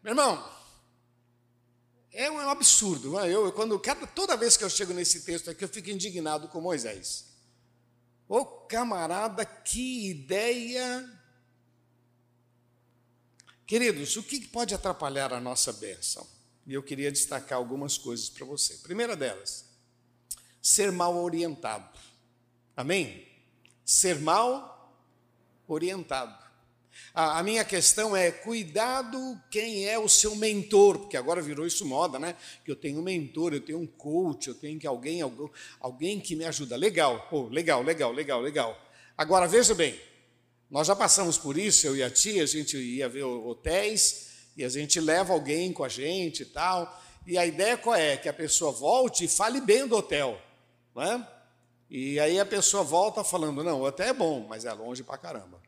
meu 0.00 0.12
irmão, 0.12 0.48
é 2.12 2.30
um 2.30 2.48
absurdo. 2.48 3.18
É? 3.18 3.34
Eu, 3.34 3.50
quando, 3.50 3.76
cada, 3.80 4.06
toda 4.06 4.36
vez 4.36 4.56
que 4.56 4.62
eu 4.62 4.70
chego 4.70 4.92
nesse 4.92 5.22
texto 5.22 5.50
aqui, 5.50 5.64
eu 5.64 5.68
fico 5.68 5.90
indignado 5.90 6.46
com 6.46 6.60
Moisés. 6.60 7.24
Ô 8.28 8.46
camarada, 8.46 9.44
que 9.44 10.08
ideia 10.08 11.10
Queridos, 13.66 14.14
o 14.16 14.22
que 14.22 14.46
pode 14.46 14.74
atrapalhar 14.74 15.32
a 15.32 15.40
nossa 15.40 15.72
bênção? 15.72 16.26
E 16.66 16.74
eu 16.74 16.82
queria 16.82 17.12
destacar 17.12 17.58
algumas 17.58 17.98
coisas 17.98 18.28
para 18.28 18.46
você. 18.46 18.74
Primeira 18.78 19.14
delas, 19.14 19.66
ser 20.62 20.90
mal 20.90 21.16
orientado. 21.16 21.98
Amém? 22.76 23.26
Ser 23.84 24.18
mal 24.18 24.94
orientado. 25.68 26.44
A, 27.12 27.42
minha 27.42 27.64
questão 27.64 28.16
é: 28.16 28.30
cuidado 28.30 29.40
quem 29.50 29.86
é 29.86 29.98
o 29.98 30.08
seu 30.08 30.34
mentor, 30.36 30.98
porque 31.00 31.16
agora 31.16 31.42
virou 31.42 31.66
isso 31.66 31.84
moda, 31.84 32.18
né? 32.18 32.36
Que 32.64 32.70
eu 32.70 32.76
tenho 32.76 33.00
um 33.00 33.02
mentor, 33.02 33.52
eu 33.52 33.60
tenho 33.60 33.78
um 33.78 33.86
coach, 33.86 34.48
eu 34.48 34.54
tenho 34.54 34.78
que 34.78 34.86
alguém, 34.86 35.20
alguém, 35.20 35.50
alguém 35.80 36.20
que 36.20 36.34
me 36.34 36.44
ajuda. 36.44 36.76
Legal, 36.76 37.28
legal, 37.50 37.82
legal, 37.82 38.12
legal, 38.12 38.40
legal. 38.40 38.92
Agora 39.16 39.46
veja 39.46 39.74
bem, 39.74 40.00
nós 40.70 40.86
já 40.86 40.96
passamos 40.96 41.36
por 41.36 41.56
isso, 41.58 41.86
eu 41.86 41.96
e 41.96 42.02
a 42.02 42.10
tia, 42.10 42.42
a 42.42 42.46
gente 42.46 42.76
ia 42.76 43.08
ver 43.08 43.22
hotéis 43.22 44.33
e 44.56 44.64
a 44.64 44.68
gente 44.68 45.00
leva 45.00 45.32
alguém 45.32 45.72
com 45.72 45.84
a 45.84 45.88
gente 45.88 46.42
e 46.42 46.46
tal. 46.46 47.02
E 47.26 47.38
a 47.38 47.46
ideia 47.46 47.76
qual 47.76 47.96
é? 47.96 48.16
Que 48.16 48.28
a 48.28 48.32
pessoa 48.32 48.70
volte 48.70 49.24
e 49.24 49.28
fale 49.28 49.60
bem 49.60 49.86
do 49.86 49.96
hotel. 49.96 50.40
Não 50.94 51.02
é? 51.02 51.28
E 51.90 52.18
aí 52.20 52.38
a 52.38 52.46
pessoa 52.46 52.82
volta 52.82 53.24
falando: 53.24 53.62
não, 53.64 53.80
o 53.80 53.84
hotel 53.84 54.08
é 54.08 54.12
bom, 54.12 54.46
mas 54.48 54.64
é 54.64 54.72
longe 54.72 55.02
pra 55.02 55.18
caramba. 55.18 55.60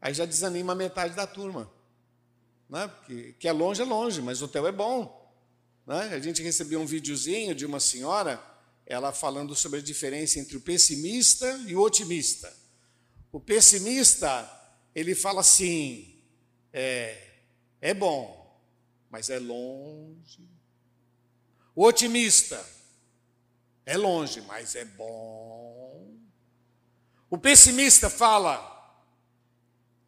Aí 0.00 0.14
já 0.14 0.24
desanima 0.24 0.74
metade 0.74 1.14
da 1.14 1.26
turma. 1.26 1.70
Né? 2.68 2.90
Que, 3.06 3.32
que 3.34 3.48
é 3.48 3.52
longe, 3.52 3.82
é 3.82 3.84
longe, 3.84 4.22
mas 4.22 4.40
o 4.40 4.44
hotel 4.44 4.66
é 4.66 4.72
bom. 4.72 5.20
Né? 5.86 6.10
A 6.14 6.18
gente 6.18 6.42
recebeu 6.42 6.80
um 6.80 6.86
videozinho 6.86 7.54
de 7.54 7.66
uma 7.66 7.80
senhora, 7.80 8.42
ela 8.86 9.12
falando 9.12 9.54
sobre 9.54 9.80
a 9.80 9.82
diferença 9.82 10.38
entre 10.38 10.56
o 10.56 10.60
pessimista 10.60 11.46
e 11.66 11.74
o 11.74 11.80
otimista. 11.80 12.52
O 13.32 13.40
pessimista, 13.40 14.48
ele 14.94 15.14
fala 15.14 15.40
assim: 15.40 16.18
é, 16.72 17.29
é 17.80 17.94
bom, 17.94 18.60
mas 19.10 19.30
é 19.30 19.38
longe. 19.38 20.48
O 21.74 21.84
otimista, 21.84 22.64
é 23.86 23.96
longe, 23.96 24.40
mas 24.42 24.74
é 24.74 24.84
bom. 24.84 26.16
O 27.28 27.38
pessimista 27.38 28.10
fala: 28.10 29.04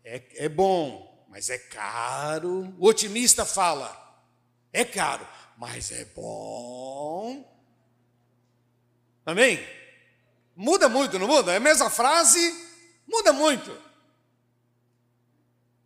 é, 0.05 0.23
é 0.45 0.49
bom, 0.49 1.27
mas 1.29 1.51
é 1.51 1.59
caro. 1.59 2.75
O 2.79 2.87
otimista 2.87 3.45
fala: 3.45 3.91
é 4.73 4.85
caro, 4.85 5.27
mas 5.57 5.91
é 5.93 6.05
bom. 6.07 7.49
Amém? 9.25 9.59
Muda 10.55 10.89
muito, 10.89 11.19
não 11.19 11.27
muda? 11.27 11.53
É 11.53 11.57
a 11.57 11.61
mesma 11.61 11.89
frase, 11.89 12.73
Muda 13.07 13.33
muito. 13.33 13.77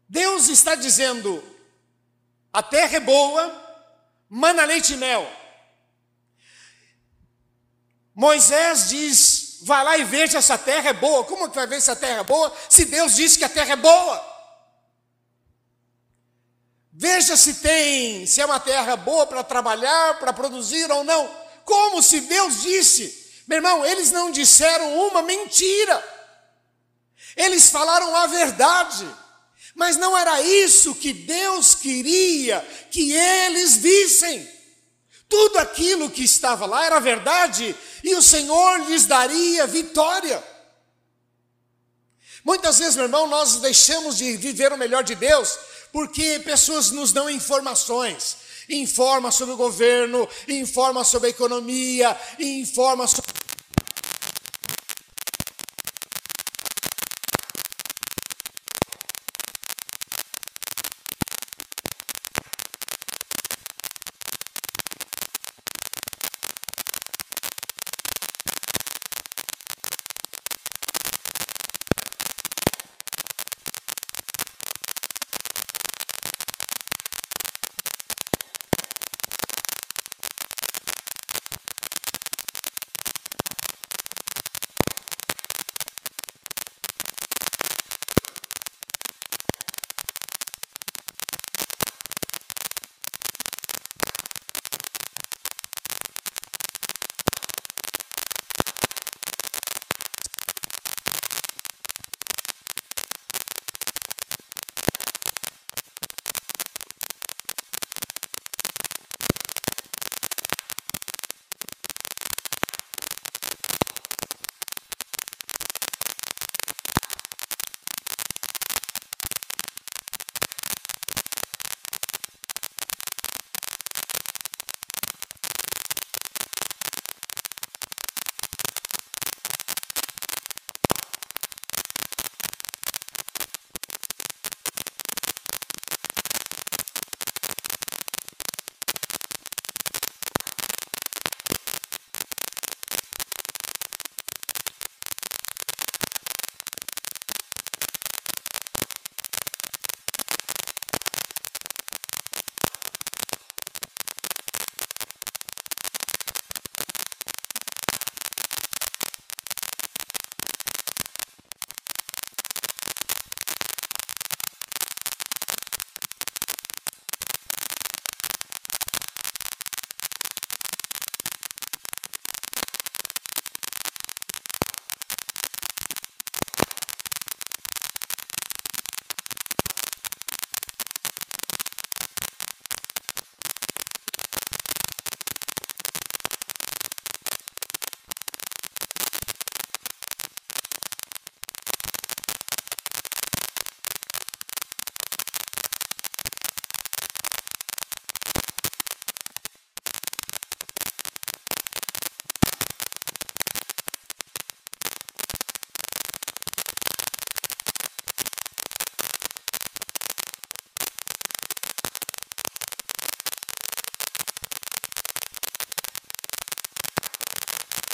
Deus 0.08 0.48
está 0.48 0.74
dizendo: 0.74 1.42
a 2.56 2.62
terra 2.62 2.96
é 2.96 3.00
boa, 3.00 3.54
mana 4.30 4.64
leite 4.64 4.94
e 4.94 4.96
mel. 4.96 5.30
Moisés 8.14 8.88
diz: 8.88 9.58
vai 9.60 9.84
lá 9.84 9.98
e 9.98 10.04
veja 10.04 10.40
se 10.40 10.50
a 10.54 10.56
terra 10.56 10.88
é 10.88 10.92
boa. 10.94 11.22
Como 11.25 11.50
que 11.50 11.54
vai 11.54 11.66
ver 11.66 11.82
se 11.82 11.90
a 11.90 11.94
terra 11.96 12.20
é 12.20 12.25
boa? 12.25 12.50
Se 12.70 12.86
Deus 12.86 13.14
disse 13.14 13.36
que 13.36 13.44
a 13.44 13.48
terra 13.50 13.75
é 13.75 13.76
boa. 13.76 14.36
Veja 16.94 17.36
se 17.36 17.56
tem, 17.56 18.26
se 18.26 18.40
é 18.40 18.46
uma 18.46 18.58
terra 18.58 18.96
boa 18.96 19.26
para 19.26 19.44
trabalhar, 19.44 20.18
para 20.18 20.32
produzir 20.32 20.90
ou 20.90 21.04
não. 21.04 21.30
Como 21.62 22.02
se 22.02 22.22
Deus 22.22 22.62
disse? 22.62 23.44
Meu 23.46 23.58
irmão, 23.58 23.84
eles 23.84 24.10
não 24.10 24.30
disseram 24.30 24.96
uma 25.08 25.20
mentira. 25.20 26.02
Eles 27.36 27.68
falaram 27.68 28.16
a 28.16 28.26
verdade, 28.28 29.06
mas 29.76 29.99
não 29.99 30.16
era 30.16 30.40
isso 30.40 30.95
que 30.95 31.12
Deus 31.12 31.75
queria 31.75 32.66
que 32.90 33.12
eles 33.12 33.76
vissem. 33.76 34.49
Tudo 35.28 35.59
aquilo 35.59 36.09
que 36.09 36.25
estava 36.25 36.64
lá 36.64 36.87
era 36.87 36.99
verdade 36.99 37.76
e 38.02 38.14
o 38.14 38.23
Senhor 38.23 38.88
lhes 38.88 39.04
daria 39.04 39.66
vitória. 39.66 40.42
Muitas 42.42 42.78
vezes, 42.78 42.97
meu 42.97 43.04
irmão, 43.04 43.26
nós 43.26 43.56
deixamos 43.56 44.16
de 44.16 44.37
viver 44.38 44.73
o 44.73 44.78
melhor 44.78 45.04
de 45.04 45.14
Deus 45.14 45.59
porque 45.92 46.40
pessoas 46.40 46.90
nos 46.90 47.12
dão 47.12 47.28
informações. 47.28 48.38
Informa 48.71 49.30
sobre 49.30 49.54
o 49.54 49.59
governo, 49.59 50.26
informa 50.49 51.04
sobre 51.04 51.28
a 51.28 51.30
economia, 51.30 52.18
informa 52.38 53.06
sobre 53.06 53.45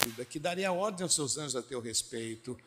vida, 0.05 0.25
que 0.25 0.39
daria 0.39 0.71
ordem 0.71 1.03
aos 1.03 1.13
seus 1.13 1.37
anjos 1.37 1.55
a 1.55 1.61
teu 1.61 1.79
respeito, 1.79 2.57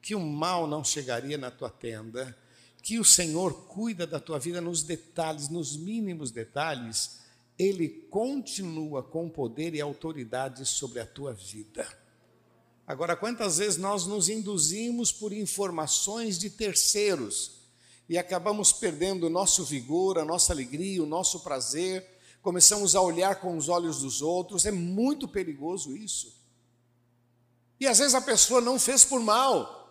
que 0.00 0.14
o 0.14 0.20
mal 0.20 0.66
não 0.66 0.84
chegaria 0.84 1.38
na 1.38 1.50
tua 1.50 1.70
tenda, 1.70 2.36
que 2.82 2.98
o 2.98 3.04
Senhor 3.04 3.66
cuida 3.66 4.06
da 4.06 4.20
tua 4.20 4.38
vida 4.38 4.60
nos 4.60 4.82
detalhes, 4.82 5.48
nos 5.48 5.76
mínimos 5.76 6.30
detalhes, 6.30 7.20
ele 7.58 7.88
continua 8.10 9.02
com 9.02 9.28
poder 9.28 9.74
e 9.74 9.80
autoridade 9.80 10.66
sobre 10.66 11.00
a 11.00 11.06
tua 11.06 11.32
vida. 11.32 11.86
Agora, 12.86 13.16
quantas 13.16 13.56
vezes 13.56 13.78
nós 13.78 14.06
nos 14.06 14.28
induzimos 14.28 15.10
por 15.10 15.32
informações 15.32 16.38
de 16.38 16.50
terceiros 16.50 17.62
e 18.06 18.18
acabamos 18.18 18.72
perdendo 18.72 19.26
o 19.26 19.30
nosso 19.30 19.64
vigor, 19.64 20.18
a 20.18 20.24
nossa 20.24 20.52
alegria, 20.52 21.02
o 21.02 21.06
nosso 21.06 21.40
prazer, 21.40 22.06
começamos 22.42 22.94
a 22.94 23.00
olhar 23.00 23.40
com 23.40 23.56
os 23.56 23.70
olhos 23.70 24.00
dos 24.00 24.20
outros, 24.20 24.66
é 24.66 24.70
muito 24.70 25.26
perigoso 25.26 25.96
isso. 25.96 26.33
E 27.80 27.86
às 27.86 27.98
vezes 27.98 28.14
a 28.14 28.20
pessoa 28.20 28.60
não 28.60 28.78
fez 28.78 29.04
por 29.04 29.20
mal. 29.20 29.84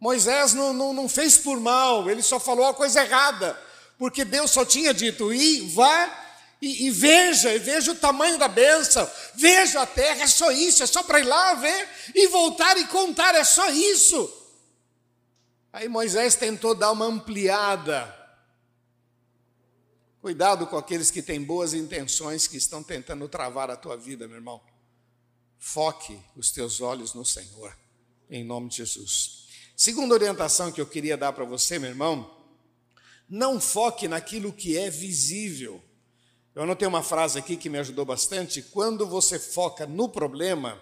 Moisés 0.00 0.52
não, 0.52 0.72
não, 0.72 0.92
não 0.92 1.08
fez 1.08 1.38
por 1.38 1.58
mal, 1.58 2.08
ele 2.10 2.22
só 2.22 2.38
falou 2.38 2.66
a 2.66 2.74
coisa 2.74 3.02
errada, 3.02 3.58
porque 3.98 4.24
Deus 4.24 4.50
só 4.50 4.64
tinha 4.64 4.92
dito: 4.92 5.32
e 5.32 5.60
vá 5.74 6.26
e, 6.60 6.86
e, 6.86 6.90
veja, 6.90 7.52
e 7.52 7.58
veja 7.58 7.92
o 7.92 7.96
tamanho 7.96 8.38
da 8.38 8.48
bênção, 8.48 9.08
veja 9.34 9.82
a 9.82 9.86
terra, 9.86 10.22
é 10.22 10.26
só 10.26 10.50
isso, 10.50 10.82
é 10.82 10.86
só 10.86 11.02
para 11.02 11.20
ir 11.20 11.24
lá 11.24 11.54
ver 11.54 11.88
e 12.14 12.28
voltar 12.28 12.76
e 12.78 12.86
contar, 12.86 13.34
é 13.34 13.44
só 13.44 13.70
isso. 13.70 14.32
Aí 15.72 15.88
Moisés 15.88 16.34
tentou 16.34 16.74
dar 16.74 16.92
uma 16.92 17.04
ampliada. 17.04 18.14
Cuidado 20.22 20.66
com 20.66 20.76
aqueles 20.76 21.10
que 21.10 21.22
têm 21.22 21.42
boas 21.42 21.74
intenções, 21.74 22.46
que 22.46 22.56
estão 22.56 22.82
tentando 22.82 23.28
travar 23.28 23.70
a 23.70 23.76
tua 23.76 23.96
vida, 23.96 24.26
meu 24.26 24.36
irmão. 24.36 24.60
Foque 25.68 26.16
os 26.36 26.52
teus 26.52 26.80
olhos 26.80 27.12
no 27.12 27.24
Senhor, 27.24 27.76
em 28.30 28.44
nome 28.44 28.68
de 28.68 28.76
Jesus. 28.76 29.48
Segunda 29.76 30.14
orientação 30.14 30.70
que 30.70 30.80
eu 30.80 30.86
queria 30.86 31.16
dar 31.16 31.32
para 31.32 31.44
você, 31.44 31.76
meu 31.76 31.90
irmão, 31.90 32.30
não 33.28 33.60
foque 33.60 34.06
naquilo 34.06 34.52
que 34.52 34.78
é 34.78 34.88
visível. 34.88 35.82
Eu 36.54 36.62
anotei 36.62 36.86
uma 36.86 37.02
frase 37.02 37.36
aqui 37.36 37.56
que 37.56 37.68
me 37.68 37.78
ajudou 37.78 38.04
bastante. 38.04 38.62
Quando 38.62 39.08
você 39.08 39.40
foca 39.40 39.88
no 39.88 40.08
problema, 40.08 40.80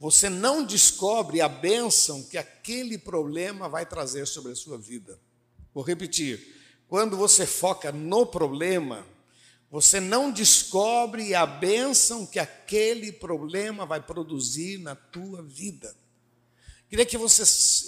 você 0.00 0.28
não 0.28 0.66
descobre 0.66 1.40
a 1.40 1.48
bênção 1.48 2.20
que 2.24 2.36
aquele 2.36 2.98
problema 2.98 3.68
vai 3.68 3.86
trazer 3.86 4.26
sobre 4.26 4.50
a 4.50 4.56
sua 4.56 4.76
vida. 4.76 5.16
Vou 5.72 5.84
repetir. 5.84 6.56
Quando 6.88 7.16
você 7.16 7.46
foca 7.46 7.92
no 7.92 8.26
problema, 8.26 9.06
você 9.70 10.00
não 10.00 10.30
descobre 10.30 11.34
a 11.34 11.44
bênção 11.44 12.24
que 12.24 12.38
aquele 12.38 13.12
problema 13.12 13.84
vai 13.84 14.00
produzir 14.00 14.78
na 14.78 14.94
tua 14.94 15.42
vida. 15.42 15.94
Queria 16.88 17.04
que 17.04 17.18
você 17.18 17.42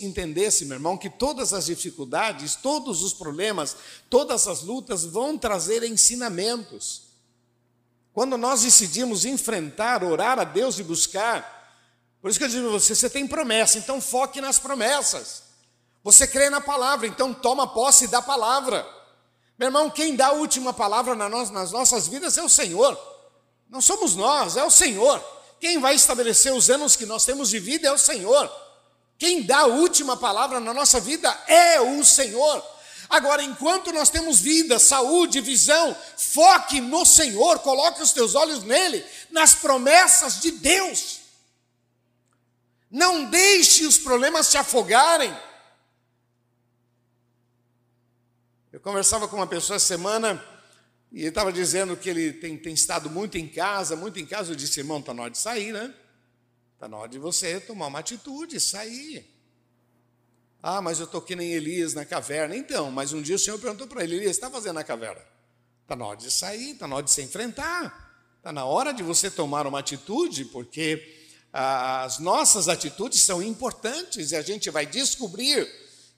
entendesse, 0.05 0.67
meu 0.67 0.77
irmão, 0.77 0.99
que 0.99 1.09
todas 1.09 1.55
as 1.55 1.67
dificuldades, 1.67 2.55
todos 2.55 3.03
os 3.03 3.15
problemas, 3.15 3.77
todas 4.11 4.47
as 4.47 4.63
lutas 4.63 5.05
vão 5.05 5.39
trazer 5.39 5.83
ensinamentos. 5.83 7.09
Quando 8.13 8.37
nós 8.37 8.61
decidimos 8.61 9.25
enfrentar, 9.25 10.05
orar 10.05 10.39
a 10.39 10.45
Deus 10.45 10.79
e 10.79 10.83
buscar, 10.83 11.59
por 12.21 12.31
isso 12.31 12.39
que 12.39 12.45
eu 12.45 12.49
digo 12.51 12.69
a 12.69 12.73
você, 12.73 12.95
você 12.95 13.09
tem 13.09 13.27
promessa, 13.27 13.79
então 13.79 14.03
foque 14.03 14.39
nas 14.39 14.59
promessas. 14.59 15.45
Você 16.05 16.27
crê 16.27 16.51
na 16.51 16.61
palavra, 16.61 17.07
então 17.07 17.33
toma 17.33 17.73
posse 17.73 18.07
da 18.07 18.21
palavra. 18.21 18.87
Meu 19.61 19.67
irmão, 19.67 19.91
quem 19.91 20.17
dá 20.17 20.29
a 20.29 20.33
última 20.33 20.73
palavra 20.73 21.15
nas 21.15 21.71
nossas 21.71 22.09
vidas 22.09 22.39
é 22.39 22.43
o 22.43 22.49
Senhor. 22.49 22.99
Não 23.69 23.83
somos 23.83 24.17
nós, 24.17 24.57
é 24.57 24.65
o 24.65 24.71
Senhor. 24.71 25.23
Quem 25.61 25.79
vai 25.79 25.95
estabelecer 25.95 26.51
os 26.55 26.71
anos 26.71 26.97
que 26.97 27.05
nós 27.05 27.27
temos 27.27 27.51
de 27.51 27.59
vida 27.59 27.87
é 27.87 27.93
o 27.93 27.99
Senhor. 27.99 28.51
Quem 29.19 29.43
dá 29.43 29.59
a 29.59 29.67
última 29.67 30.17
palavra 30.17 30.61
na 30.61 30.73
nossa 30.73 30.99
vida 30.99 31.29
é 31.47 31.79
o 31.79 32.03
Senhor. 32.03 32.65
Agora, 33.11 33.43
enquanto 33.43 33.93
nós 33.93 34.09
temos 34.09 34.41
vida, 34.41 34.79
saúde, 34.79 35.43
visão, 35.43 35.95
foque 36.17 36.81
no 36.81 37.05
Senhor, 37.05 37.59
coloque 37.59 38.01
os 38.01 38.13
teus 38.13 38.35
olhos 38.35 38.65
nele, 38.65 39.05
nas 39.31 39.55
promessas 39.57 40.41
de 40.41 40.53
Deus. 40.53 41.19
Não 42.91 43.27
deixe 43.27 43.85
os 43.85 43.99
problemas 43.99 44.51
te 44.51 44.57
afogarem. 44.57 45.37
Eu 48.81 48.85
conversava 48.85 49.29
com 49.29 49.37
uma 49.37 49.47
pessoa 49.47 49.77
essa 49.77 49.85
semana 49.85 50.43
e 51.13 51.19
ele 51.19 51.29
estava 51.29 51.53
dizendo 51.53 51.95
que 51.99 52.09
ele 52.09 52.33
tem, 52.33 52.57
tem, 52.57 52.73
estado 52.73 53.11
muito 53.11 53.37
em 53.37 53.47
casa, 53.47 53.95
muito 53.95 54.19
em 54.19 54.25
casa. 54.25 54.53
Eu 54.53 54.57
disse, 54.57 54.81
irmão, 54.81 55.01
está 55.01 55.13
na 55.13 55.21
hora 55.21 55.31
de 55.31 55.37
sair, 55.37 55.71
né? 55.71 55.95
Está 56.73 56.89
na 56.89 56.97
hora 56.97 57.11
de 57.11 57.19
você 57.19 57.61
tomar 57.61 57.89
uma 57.89 57.99
atitude, 57.99 58.59
sair. 58.59 59.31
Ah, 60.63 60.81
mas 60.81 60.99
eu 60.99 61.05
estou 61.05 61.21
aqui 61.21 61.37
nem 61.37 61.53
Elias 61.53 61.93
na 61.93 62.07
caverna. 62.07 62.57
Então, 62.57 62.91
mas 62.91 63.13
um 63.13 63.21
dia 63.21 63.37
o 63.37 63.39
Senhor 63.39 63.59
perguntou 63.59 63.87
para 63.87 64.03
ele: 64.03 64.17
Elias, 64.17 64.31
está 64.37 64.49
fazendo 64.49 64.77
na 64.77 64.85
caverna? 64.85 65.21
Está 65.83 65.95
na 65.95 66.07
hora 66.07 66.17
de 66.17 66.31
sair, 66.31 66.71
está 66.71 66.89
na 66.89 66.97
hora 66.97 67.05
de 67.05 67.11
se 67.11 67.21
enfrentar. 67.21 68.33
Está 68.39 68.51
na 68.51 68.65
hora 68.65 68.95
de 68.95 69.03
você 69.03 69.31
tomar 69.31 69.67
uma 69.67 69.81
atitude, 69.81 70.47
porque 70.47 71.27
as 71.53 72.19
nossas 72.19 72.67
atitudes 72.67 73.21
são 73.21 73.43
importantes 73.43 74.31
e 74.31 74.37
a 74.37 74.41
gente 74.41 74.71
vai 74.71 74.87
descobrir 74.87 75.69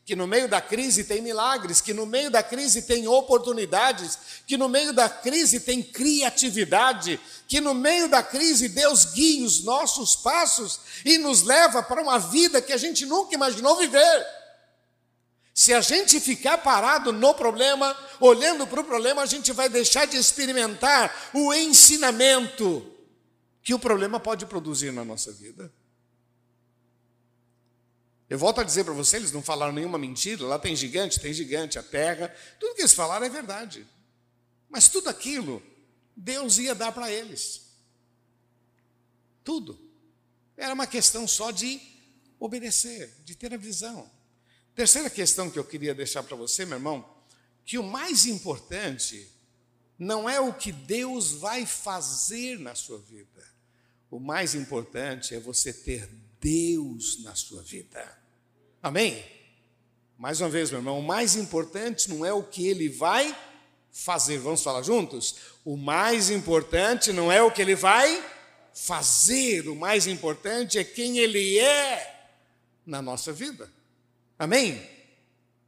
que 0.05 0.17
no 0.17 0.27
meio 0.27 0.49
da 0.49 0.61
crise 0.61 1.05
tem 1.05 1.21
milagres, 1.21 1.81
que 1.81 1.95
no 1.95 2.05
meio 2.05 2.31
da 2.31 2.43
crise 2.43 2.83
tem 2.83 3.07
oportunidades, 3.07 4.19
que 4.47 4.57
no 4.57 4.69
meio 4.69 4.93
da 4.93 5.09
crise 5.09 5.61
tem 5.61 5.81
criatividade, 5.83 7.21
que 7.47 7.61
no 7.61 7.73
meio 7.73 8.09
da 8.09 8.23
crise 8.23 8.69
Deus 8.69 9.05
guia 9.07 9.47
os 9.47 9.62
nossos 9.62 10.17
passos 10.17 10.81
e 11.05 11.19
nos 11.19 11.43
leva 11.43 11.83
para 11.83 12.03
uma 12.03 12.19
vida 12.19 12.61
que 12.61 12.73
a 12.73 12.77
gente 12.77 13.07
nunca 13.07 13.35
imaginou 13.35 13.77
viver. 13.77 14.27
Se 15.55 15.73
a 15.73 15.81
gente 15.81 16.19
ficar 16.19 16.59
parado 16.59 17.12
no 17.12 17.35
problema, 17.35 17.97
olhando 18.19 18.67
para 18.67 18.81
o 18.81 18.85
problema, 18.85 19.23
a 19.23 19.27
gente 19.27 19.53
vai 19.53 19.69
deixar 19.69 20.07
de 20.07 20.17
experimentar 20.17 21.31
o 21.33 21.53
ensinamento 21.53 22.91
que 23.62 23.75
o 23.75 23.79
problema 23.79 24.19
pode 24.19 24.47
produzir 24.47 24.93
na 24.93 25.05
nossa 25.05 25.31
vida. 25.31 25.73
Eu 28.33 28.38
volto 28.38 28.62
a 28.62 28.64
dizer 28.64 28.83
para 28.83 28.95
vocês, 28.95 29.23
eles 29.23 29.31
não 29.31 29.42
falaram 29.42 29.75
nenhuma 29.75 29.99
mentira, 29.99 30.47
lá 30.47 30.59
tem 30.59 30.75
gigante, 30.75 31.21
tem 31.21 31.35
gigante, 31.35 31.79
a 31.79 31.83
terra, 31.83 32.35
tudo 32.59 32.75
que 32.75 32.81
eles 32.81 32.95
falaram 32.95 33.27
é 33.27 33.29
verdade. 33.29 33.87
Mas 34.71 34.88
tudo 34.88 35.11
aquilo, 35.11 35.62
Deus 36.16 36.57
ia 36.57 36.75
dar 36.75 36.92
para 36.92 37.12
eles. 37.12 37.61
Tudo. 39.45 39.79
Era 40.57 40.73
uma 40.73 40.87
questão 40.87 41.29
só 41.29 41.51
de 41.51 41.79
obedecer, 42.40 43.14
de 43.23 43.37
ter 43.37 43.53
a 43.53 43.59
visão. 43.59 44.11
Terceira 44.75 45.11
questão 45.11 45.51
que 45.51 45.59
eu 45.59 45.64
queria 45.64 45.95
deixar 45.95 46.23
para 46.23 46.35
você, 46.35 46.64
meu 46.64 46.79
irmão, 46.79 47.07
que 47.66 47.77
o 47.77 47.83
mais 47.83 48.25
importante 48.25 49.31
não 49.99 50.27
é 50.27 50.40
o 50.40 50.55
que 50.55 50.73
Deus 50.73 51.33
vai 51.33 51.66
fazer 51.66 52.59
na 52.59 52.75
sua 52.75 52.99
vida. 52.99 53.47
O 54.11 54.18
mais 54.18 54.55
importante 54.55 55.35
é 55.35 55.38
você 55.38 55.71
ter 55.71 56.09
Deus 56.40 57.23
na 57.23 57.35
sua 57.35 57.62
vida. 57.62 58.21
Amém? 58.83 59.25
Mais 60.18 60.40
uma 60.40 60.51
vez, 60.51 60.71
meu 60.71 60.81
irmão, 60.81 60.99
o 60.99 61.03
mais 61.03 61.37
importante 61.37 62.11
não 62.11 62.27
é 62.27 62.33
o 62.33 62.42
que 62.42 62.66
ele 62.66 62.88
vai 62.88 63.37
fazer. 63.92 64.38
Vamos 64.38 64.62
falar 64.62 64.83
juntos? 64.83 65.37
O 65.64 65.77
mais 65.77 66.31
importante 66.31 67.12
não 67.12 67.31
é 67.31 67.40
o 67.40 67.51
que 67.51 67.62
ele 67.62 67.77
vai 67.77 68.25
fazer, 68.75 69.68
o 69.68 69.77
mais 69.77 70.07
importante 70.07 70.79
é 70.79 70.85
quem 70.85 71.18
ele 71.18 71.59
é 71.59 72.27
na 72.85 73.01
nossa 73.01 73.33
vida. 73.33 73.71
Amém? 74.38 74.75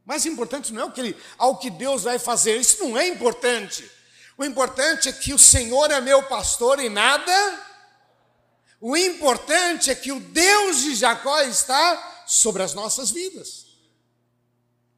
O 0.05 0.09
mais 0.09 0.25
importante 0.25 0.73
não 0.73 0.81
é 0.81 0.85
o 0.85 0.91
que 0.91 0.99
ele, 0.99 1.17
ao 1.37 1.57
que 1.57 1.69
Deus 1.69 2.03
vai 2.03 2.19
fazer, 2.19 2.57
isso 2.57 2.83
não 2.83 2.97
é 2.97 3.07
importante. 3.07 3.89
O 4.37 4.43
importante 4.43 5.07
é 5.07 5.13
que 5.13 5.33
o 5.33 5.39
Senhor 5.39 5.89
é 5.91 6.01
meu 6.01 6.23
pastor 6.23 6.79
e 6.79 6.89
nada. 6.89 7.65
O 8.81 8.97
importante 8.97 9.89
é 9.89 9.95
que 9.95 10.11
o 10.11 10.19
Deus 10.19 10.81
de 10.81 10.95
Jacó 10.95 11.39
está 11.41 12.14
sobre 12.25 12.63
as 12.63 12.73
nossas 12.73 13.11
vidas. 13.11 13.65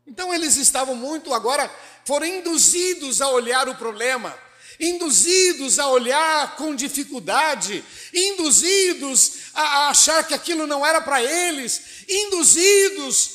Então 0.05 0.33
eles 0.33 0.55
estavam 0.55 0.95
muito 0.95 1.33
agora, 1.33 1.69
foram 2.05 2.25
induzidos 2.25 3.21
a 3.21 3.29
olhar 3.29 3.67
o 3.67 3.75
problema, 3.75 4.37
induzidos 4.79 5.79
a 5.79 5.87
olhar 5.87 6.55
com 6.55 6.75
dificuldade, 6.75 7.83
induzidos 8.13 9.51
a 9.53 9.89
achar 9.89 10.25
que 10.25 10.33
aquilo 10.33 10.65
não 10.65 10.85
era 10.85 11.01
para 11.01 11.21
eles, 11.21 12.05
induzidos. 12.07 13.31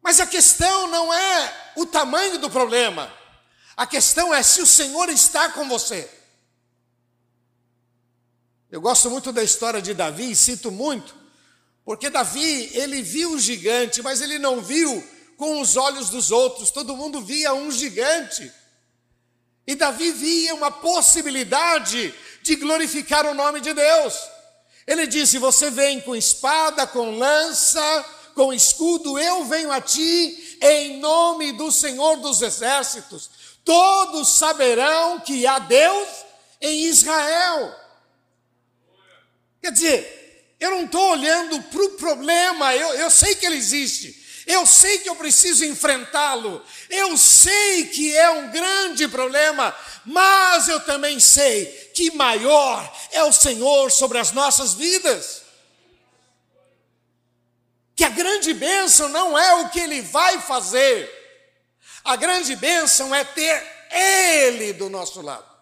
Mas 0.00 0.20
a 0.20 0.26
questão 0.26 0.86
não 0.86 1.12
é 1.12 1.72
o 1.76 1.84
tamanho 1.86 2.38
do 2.38 2.48
problema, 2.48 3.12
a 3.76 3.86
questão 3.86 4.32
é 4.32 4.42
se 4.42 4.62
o 4.62 4.66
Senhor 4.66 5.08
está 5.08 5.48
com 5.48 5.68
você. 5.68 6.08
Eu 8.70 8.80
gosto 8.80 9.10
muito 9.10 9.32
da 9.32 9.42
história 9.42 9.82
de 9.82 9.94
Davi 9.94 10.30
e 10.30 10.36
cito 10.36 10.70
muito, 10.70 11.23
porque 11.84 12.08
Davi, 12.08 12.70
ele 12.72 13.02
viu 13.02 13.32
o 13.32 13.38
gigante, 13.38 14.02
mas 14.02 14.20
ele 14.20 14.38
não 14.38 14.60
viu 14.60 15.06
com 15.36 15.60
os 15.60 15.76
olhos 15.76 16.08
dos 16.08 16.30
outros, 16.30 16.70
todo 16.70 16.96
mundo 16.96 17.20
via 17.20 17.52
um 17.52 17.70
gigante. 17.70 18.50
E 19.66 19.74
Davi 19.74 20.10
via 20.12 20.54
uma 20.54 20.70
possibilidade 20.70 22.14
de 22.42 22.56
glorificar 22.56 23.26
o 23.26 23.34
nome 23.34 23.60
de 23.60 23.72
Deus. 23.72 24.14
Ele 24.86 25.06
disse: 25.06 25.38
Você 25.38 25.70
vem 25.70 26.00
com 26.00 26.14
espada, 26.14 26.86
com 26.86 27.18
lança, 27.18 28.04
com 28.34 28.52
escudo, 28.52 29.18
eu 29.18 29.44
venho 29.44 29.70
a 29.70 29.80
ti 29.80 30.58
em 30.60 30.98
nome 30.98 31.52
do 31.52 31.70
Senhor 31.70 32.16
dos 32.16 32.42
Exércitos. 32.42 33.30
Todos 33.64 34.36
saberão 34.36 35.20
que 35.20 35.46
há 35.46 35.58
Deus 35.58 36.08
em 36.60 36.84
Israel. 36.84 37.74
Quer 39.62 39.72
dizer, 39.72 40.23
eu 40.60 40.70
não 40.70 40.84
estou 40.84 41.10
olhando 41.10 41.62
para 41.62 41.84
o 41.84 41.90
problema, 41.90 42.74
eu, 42.74 42.94
eu 42.94 43.10
sei 43.10 43.34
que 43.34 43.44
ele 43.44 43.56
existe, 43.56 44.22
eu 44.46 44.66
sei 44.66 44.98
que 44.98 45.08
eu 45.08 45.16
preciso 45.16 45.64
enfrentá-lo, 45.64 46.62
eu 46.90 47.16
sei 47.16 47.86
que 47.86 48.16
é 48.16 48.30
um 48.30 48.50
grande 48.50 49.08
problema, 49.08 49.74
mas 50.04 50.68
eu 50.68 50.80
também 50.80 51.18
sei 51.18 51.66
que 51.94 52.10
maior 52.12 52.92
é 53.12 53.22
o 53.24 53.32
Senhor 53.32 53.90
sobre 53.90 54.18
as 54.18 54.32
nossas 54.32 54.74
vidas. 54.74 55.42
Que 57.96 58.04
a 58.04 58.08
grande 58.08 58.52
bênção 58.52 59.08
não 59.08 59.38
é 59.38 59.54
o 59.54 59.68
que 59.70 59.80
ele 59.80 60.02
vai 60.02 60.40
fazer, 60.40 61.10
a 62.04 62.16
grande 62.16 62.54
bênção 62.56 63.14
é 63.14 63.24
ter 63.24 63.62
ele 63.90 64.72
do 64.72 64.90
nosso 64.90 65.22
lado. 65.22 65.53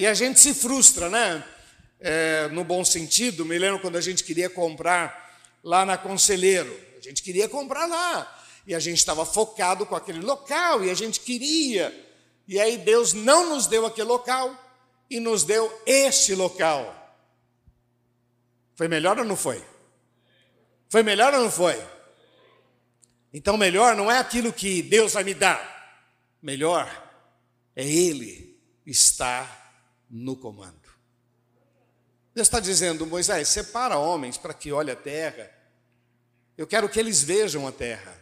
E 0.00 0.06
a 0.06 0.14
gente 0.14 0.40
se 0.40 0.54
frustra, 0.54 1.10
né? 1.10 1.44
É, 2.00 2.48
no 2.48 2.64
bom 2.64 2.82
sentido, 2.82 3.44
me 3.44 3.58
lembro 3.58 3.80
quando 3.80 3.96
a 3.96 4.00
gente 4.00 4.24
queria 4.24 4.48
comprar 4.48 5.38
lá 5.62 5.84
na 5.84 5.98
Conselheiro, 5.98 6.74
a 6.96 7.02
gente 7.02 7.22
queria 7.22 7.46
comprar 7.50 7.84
lá, 7.84 8.42
e 8.66 8.74
a 8.74 8.80
gente 8.80 8.96
estava 8.96 9.26
focado 9.26 9.84
com 9.84 9.94
aquele 9.94 10.20
local, 10.20 10.82
e 10.82 10.88
a 10.90 10.94
gente 10.94 11.20
queria, 11.20 11.94
e 12.48 12.58
aí 12.58 12.78
Deus 12.78 13.12
não 13.12 13.50
nos 13.50 13.66
deu 13.66 13.84
aquele 13.84 14.08
local, 14.08 14.56
e 15.10 15.20
nos 15.20 15.44
deu 15.44 15.70
este 15.84 16.34
local. 16.34 17.14
Foi 18.76 18.88
melhor 18.88 19.18
ou 19.18 19.24
não 19.26 19.36
foi? 19.36 19.62
Foi 20.88 21.02
melhor 21.02 21.34
ou 21.34 21.42
não 21.42 21.50
foi? 21.50 21.78
Então, 23.34 23.58
melhor 23.58 23.94
não 23.94 24.10
é 24.10 24.16
aquilo 24.16 24.50
que 24.50 24.80
Deus 24.80 25.12
vai 25.12 25.24
me 25.24 25.34
dar, 25.34 26.00
melhor 26.40 26.90
é 27.76 27.84
Ele 27.84 28.58
estar 28.86 29.59
no 30.10 30.36
comando. 30.36 30.90
Deus 32.34 32.46
está 32.46 32.60
dizendo, 32.60 33.06
Moisés, 33.06 33.48
separa 33.48 33.98
homens 33.98 34.36
para 34.36 34.54
que 34.54 34.72
olhem 34.72 34.92
a 34.92 34.96
terra. 34.96 35.50
Eu 36.56 36.66
quero 36.66 36.88
que 36.88 36.98
eles 36.98 37.22
vejam 37.22 37.66
a 37.66 37.72
terra. 37.72 38.18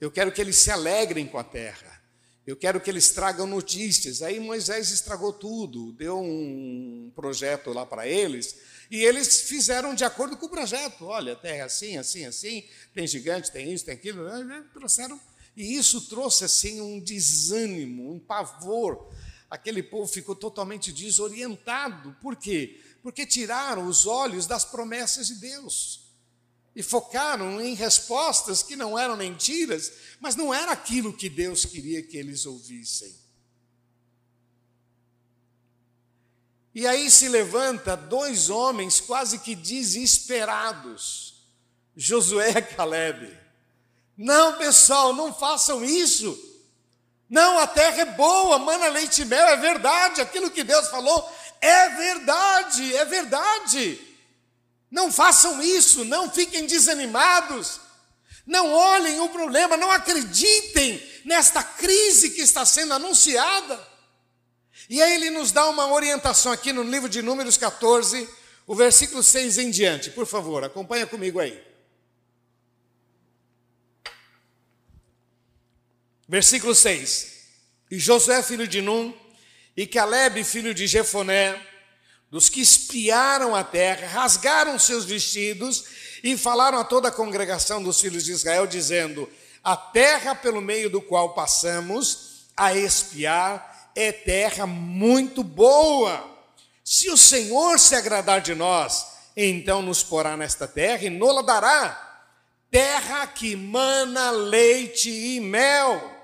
Eu 0.00 0.10
quero 0.10 0.32
que 0.32 0.40
eles 0.40 0.58
se 0.58 0.70
alegrem 0.70 1.26
com 1.26 1.38
a 1.38 1.44
terra. 1.44 1.98
Eu 2.46 2.56
quero 2.56 2.80
que 2.80 2.88
eles 2.88 3.10
tragam 3.10 3.46
notícias. 3.46 4.22
Aí 4.22 4.40
Moisés 4.40 4.90
estragou 4.90 5.32
tudo, 5.32 5.92
deu 5.92 6.18
um 6.18 7.12
projeto 7.14 7.72
lá 7.72 7.84
para 7.84 8.08
eles, 8.08 8.56
e 8.90 9.04
eles 9.04 9.42
fizeram 9.42 9.94
de 9.94 10.02
acordo 10.02 10.36
com 10.36 10.46
o 10.46 10.50
projeto. 10.50 11.04
Olha, 11.04 11.34
a 11.34 11.36
terra 11.36 11.56
é 11.56 11.60
assim, 11.62 11.98
assim, 11.98 12.24
assim, 12.24 12.64
tem 12.94 13.06
gigante, 13.06 13.52
tem 13.52 13.70
isso, 13.70 13.84
tem 13.84 13.94
aquilo, 13.94 14.24
trouxeram. 14.72 15.20
E 15.54 15.76
isso 15.76 16.08
trouxe 16.08 16.44
assim 16.44 16.80
um 16.80 16.98
desânimo, 16.98 18.14
um 18.14 18.18
pavor. 18.18 19.10
Aquele 19.50 19.82
povo 19.82 20.06
ficou 20.10 20.34
totalmente 20.34 20.92
desorientado. 20.92 22.16
Por 22.20 22.36
quê? 22.36 22.80
Porque 23.02 23.24
tiraram 23.24 23.86
os 23.86 24.06
olhos 24.06 24.46
das 24.46 24.64
promessas 24.64 25.28
de 25.28 25.36
Deus 25.36 26.08
e 26.78 26.82
focaram 26.82 27.60
em 27.60 27.74
respostas 27.74 28.62
que 28.62 28.76
não 28.76 28.96
eram 28.96 29.16
mentiras, 29.16 29.92
mas 30.20 30.36
não 30.36 30.54
era 30.54 30.70
aquilo 30.70 31.12
que 31.12 31.28
Deus 31.28 31.64
queria 31.64 32.02
que 32.02 32.16
eles 32.16 32.46
ouvissem. 32.46 33.12
E 36.72 36.86
aí 36.86 37.10
se 37.10 37.28
levanta 37.28 37.96
dois 37.96 38.48
homens 38.50 39.00
quase 39.00 39.40
que 39.40 39.56
desesperados, 39.56 41.42
Josué 41.96 42.50
e 42.50 42.62
Caleb. 42.62 43.36
Não, 44.16 44.56
pessoal, 44.56 45.12
não 45.12 45.34
façam 45.34 45.84
isso. 45.84 46.47
Não, 47.28 47.58
a 47.58 47.66
terra 47.66 48.02
é 48.02 48.04
boa, 48.04 48.58
mana 48.58 48.88
leite 48.88 49.22
e 49.22 49.24
mel, 49.24 49.48
é 49.48 49.56
verdade, 49.56 50.20
aquilo 50.20 50.50
que 50.50 50.64
Deus 50.64 50.88
falou 50.88 51.30
é 51.60 51.88
verdade, 51.90 52.96
é 52.96 53.04
verdade. 53.04 54.00
Não 54.90 55.12
façam 55.12 55.62
isso, 55.62 56.04
não 56.04 56.30
fiquem 56.30 56.66
desanimados, 56.66 57.80
não 58.46 58.72
olhem 58.72 59.20
o 59.20 59.28
problema, 59.28 59.76
não 59.76 59.90
acreditem 59.90 61.02
nesta 61.24 61.62
crise 61.62 62.30
que 62.30 62.40
está 62.40 62.64
sendo 62.64 62.94
anunciada. 62.94 63.86
E 64.88 65.02
aí 65.02 65.14
ele 65.14 65.30
nos 65.30 65.52
dá 65.52 65.68
uma 65.68 65.92
orientação 65.92 66.50
aqui 66.50 66.72
no 66.72 66.82
livro 66.82 67.08
de 67.08 67.20
Números 67.20 67.58
14, 67.58 68.26
o 68.66 68.74
versículo 68.74 69.22
6 69.22 69.58
em 69.58 69.70
diante. 69.70 70.10
Por 70.10 70.26
favor, 70.26 70.64
acompanha 70.64 71.06
comigo 71.06 71.38
aí. 71.38 71.67
Versículo 76.28 76.74
6. 76.74 77.38
E 77.90 77.98
Josué, 77.98 78.42
filho 78.42 78.68
de 78.68 78.82
Num, 78.82 79.14
e 79.74 79.86
Caleb, 79.86 80.44
filho 80.44 80.74
de 80.74 80.86
Jefoné, 80.86 81.58
dos 82.30 82.50
que 82.50 82.60
espiaram 82.60 83.54
a 83.54 83.64
terra, 83.64 84.06
rasgaram 84.08 84.78
seus 84.78 85.06
vestidos 85.06 85.84
e 86.22 86.36
falaram 86.36 86.78
a 86.78 86.84
toda 86.84 87.08
a 87.08 87.12
congregação 87.12 87.82
dos 87.82 87.98
filhos 87.98 88.24
de 88.24 88.32
Israel, 88.32 88.66
dizendo: 88.66 89.26
A 89.64 89.74
terra 89.74 90.34
pelo 90.34 90.60
meio 90.60 90.90
do 90.90 91.00
qual 91.00 91.32
passamos 91.32 92.48
a 92.54 92.74
espiar 92.74 93.90
é 93.94 94.12
terra 94.12 94.66
muito 94.66 95.42
boa. 95.42 96.36
Se 96.84 97.08
o 97.08 97.16
Senhor 97.16 97.78
se 97.78 97.94
agradar 97.94 98.42
de 98.42 98.54
nós, 98.54 99.06
então 99.34 99.80
nos 99.80 100.02
porá 100.02 100.36
nesta 100.36 100.68
terra 100.68 101.04
e 101.04 101.10
nola 101.10 101.42
dará 101.42 102.26
terra 102.70 103.26
que 103.28 103.56
mana 103.56 104.30
leite 104.30 105.08
e 105.08 105.40
mel. 105.40 106.17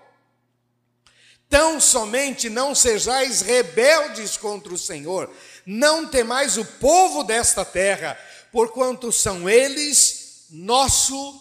Tão 1.55 1.81
somente 1.81 2.51
não 2.51 2.75
sejais 2.75 3.41
rebeldes 3.41 4.37
contra 4.37 4.75
o 4.75 4.77
Senhor, 4.77 5.33
não 5.65 6.05
temais 6.05 6.57
o 6.57 6.65
povo 6.65 7.23
desta 7.23 7.65
terra, 7.65 8.19
porquanto 8.51 9.13
são 9.13 9.49
eles 9.49 10.47
nosso 10.51 11.41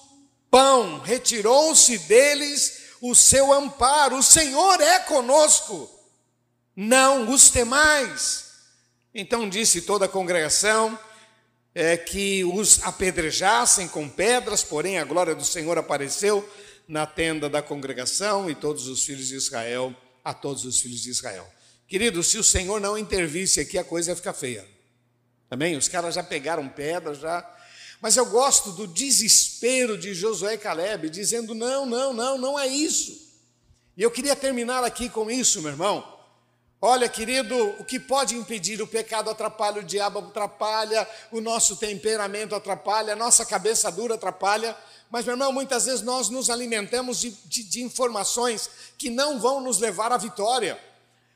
pão. 0.52 1.00
Retirou-se 1.00 1.98
deles 1.98 2.92
o 3.02 3.16
seu 3.16 3.52
amparo, 3.52 4.18
o 4.18 4.22
Senhor 4.22 4.80
é 4.82 5.00
conosco 5.00 5.90
não 6.76 7.32
os 7.32 7.50
temais. 7.50 8.52
Então 9.16 9.50
disse 9.50 9.82
toda 9.82 10.06
a 10.06 10.10
congregação 10.10 10.98
é, 11.74 11.98
que 11.98 12.44
os 12.44 12.84
apedrejassem 12.84 13.88
com 13.88 14.08
pedras, 14.08 14.64
porém 14.64 15.00
a 15.00 15.04
glória 15.04 15.34
do 15.34 15.44
Senhor 15.44 15.80
apareceu 15.80 16.48
na 16.88 17.08
tenda 17.08 17.50
da 17.50 17.64
congregação 17.64 18.48
e 18.48 18.54
todos 18.54 18.88
os 18.88 19.04
filhos 19.04 19.30
de 19.30 19.38
Israel, 19.38 19.92
a 20.24 20.34
todos 20.34 20.66
os 20.66 20.80
filhos 20.80 21.02
de 21.02 21.10
Israel. 21.10 21.48
Queridos, 21.88 22.28
se 22.28 22.38
o 22.38 22.44
Senhor 22.44 22.80
não 22.80 22.98
intervisse 22.98 23.60
aqui, 23.60 23.78
a 23.78 23.84
coisa 23.84 24.12
ia 24.12 24.16
ficar 24.16 24.34
feia. 24.34 24.68
Amém? 25.50 25.76
Os 25.78 25.88
caras 25.88 26.16
já 26.16 26.24
pegaram 26.24 26.68
pedras, 26.68 27.20
já. 27.20 27.48
Mas 28.02 28.18
eu 28.18 28.26
gosto 28.26 28.72
do 28.72 28.88
desespero 28.88 29.98
de 29.98 30.14
Josué 30.14 30.56
e 30.56 30.58
Caleb, 30.58 31.10
dizendo: 31.10 31.54
não, 31.54 31.86
não, 31.86 32.12
não, 32.14 32.38
não 32.38 32.60
é 32.60 32.68
isso. 32.68 33.32
E 33.96 34.02
eu 34.02 34.10
queria 34.10 34.36
terminar 34.36 34.84
aqui 34.84 35.10
com 35.10 35.30
isso, 35.30 35.62
meu 35.62 35.72
irmão. 35.72 36.14
Olha, 36.82 37.08
querido, 37.08 37.56
o 37.80 37.86
que 37.86 37.98
pode 37.98 38.36
impedir? 38.36 38.82
O 38.82 38.88
pecado 38.88 39.30
atrapalha, 39.30 39.80
o 39.80 39.86
diabo 39.86 40.20
atrapalha, 40.20 41.08
o 41.32 41.40
nosso 41.40 41.78
temperamento 41.78 42.54
atrapalha, 42.54 43.14
a 43.14 43.16
nossa 43.16 43.46
cabeça 43.46 43.90
dura 43.90 44.16
atrapalha. 44.16 44.76
Mas, 45.14 45.26
meu 45.26 45.34
irmão, 45.34 45.54
muitas 45.54 45.86
vezes 45.86 46.02
nós 46.02 46.28
nos 46.30 46.50
alimentamos 46.50 47.20
de, 47.20 47.30
de, 47.46 47.62
de 47.62 47.84
informações 47.84 48.68
que 48.98 49.12
não 49.12 49.40
vão 49.40 49.62
nos 49.62 49.78
levar 49.78 50.12
à 50.12 50.18
vitória. 50.18 50.76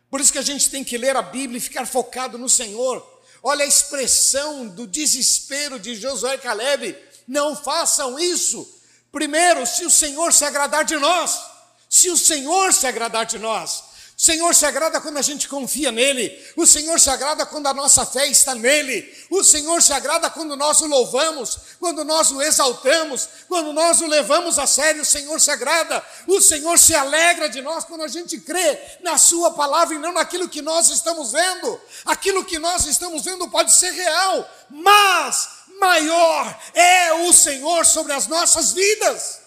Por 0.09 0.19
isso 0.19 0.31
que 0.31 0.39
a 0.39 0.41
gente 0.41 0.71
tem 0.71 0.83
que 0.83 0.97
ler 0.97 1.15
a 1.15 1.21
Bíblia 1.21 1.59
e 1.59 1.61
ficar 1.61 1.85
focado 1.85 2.39
no 2.39 2.49
Senhor. 2.49 3.05
Olha 3.43 3.63
a 3.63 3.67
expressão 3.67 4.67
do 4.67 4.87
desespero 4.87 5.79
de 5.79 5.93
Josué 5.93 6.33
e 6.33 6.37
Caleb. 6.39 6.97
Não 7.27 7.55
façam 7.55 8.17
isso. 8.17 8.67
Primeiro, 9.11 9.63
se 9.67 9.85
o 9.85 9.91
Senhor 9.91 10.33
se 10.33 10.43
agradar 10.43 10.83
de 10.83 10.95
nós. 10.95 11.39
Se 11.87 12.09
o 12.09 12.17
Senhor 12.17 12.73
se 12.73 12.87
agradar 12.87 13.27
de 13.27 13.37
nós. 13.37 13.83
O 14.17 14.21
Senhor 14.27 14.55
se 14.55 14.65
agrada 14.65 14.99
quando 14.99 15.17
a 15.17 15.21
gente 15.21 15.47
confia 15.47 15.91
nele. 15.91 16.43
O 16.55 16.65
Senhor 16.65 16.99
se 16.99 17.07
agrada 17.07 17.45
quando 17.45 17.67
a 17.67 17.73
nossa 17.73 18.03
fé 18.03 18.25
está 18.25 18.55
nele. 18.55 19.07
O 19.29 19.43
Senhor 19.43 19.79
se 19.79 19.93
agrada 19.93 20.27
quando 20.27 20.55
nós 20.55 20.81
o 20.81 20.87
louvamos, 20.87 21.59
quando 21.79 22.03
nós 22.03 22.31
o 22.31 22.41
exaltamos, 22.41 23.29
quando 23.47 23.71
nós 23.73 24.01
o 24.01 24.07
levamos 24.07 24.57
a 24.57 24.65
sério. 24.65 25.03
O 25.03 25.05
Senhor 25.05 25.39
se 25.39 25.51
agrada. 25.51 26.03
O 26.25 26.41
Senhor 26.41 26.79
se 26.79 26.95
alegra 26.95 27.47
de 27.47 27.61
nós 27.61 27.85
quando 27.85 28.01
a 28.01 28.07
gente 28.07 28.39
crê 28.39 28.79
na 29.03 29.19
Sua 29.19 29.51
palavra 29.51 29.93
e 29.93 29.99
não 29.99 30.13
naquilo 30.13 30.49
que 30.49 30.63
nós 30.63 30.89
estamos 30.89 31.31
vendo. 31.31 31.79
Aquilo 32.03 32.43
que 32.43 32.57
nós 32.57 32.87
estamos 32.87 33.23
vendo 33.23 33.47
pode 33.51 33.71
ser 33.71 33.91
real, 33.91 34.49
mas 34.67 35.47
maior 35.79 36.59
é 36.73 37.13
o 37.13 37.31
Senhor 37.31 37.85
sobre 37.85 38.13
as 38.13 38.25
nossas 38.25 38.73
vidas. 38.73 39.41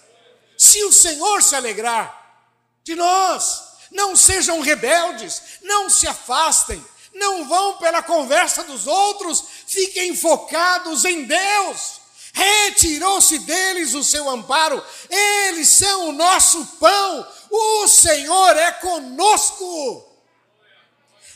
Se 0.57 0.85
o 0.85 0.93
Senhor 0.93 1.43
se 1.43 1.57
alegrar 1.57 2.47
de 2.85 2.95
nós, 2.95 3.70
não 3.91 4.15
sejam 4.17 4.61
rebeldes, 4.61 5.43
não 5.63 5.91
se 5.91 6.07
afastem, 6.07 6.85
não 7.15 7.49
vão 7.49 7.79
pela 7.79 8.03
conversa 8.03 8.63
dos 8.65 8.87
outros, 8.87 9.45
fiquem 9.67 10.15
focados 10.15 11.05
em 11.05 11.25
Deus. 11.25 12.01
Retirou-se 12.33 13.41
deles 13.41 13.95
o 13.95 14.05
seu 14.05 14.31
amparo, 14.31 14.83
eles 15.09 15.69
são 15.69 16.09
o 16.09 16.13
nosso 16.13 16.65
pão, 16.79 17.27
o 17.51 17.89
Senhor 17.89 18.57
é 18.57 18.71
conosco. 18.73 20.07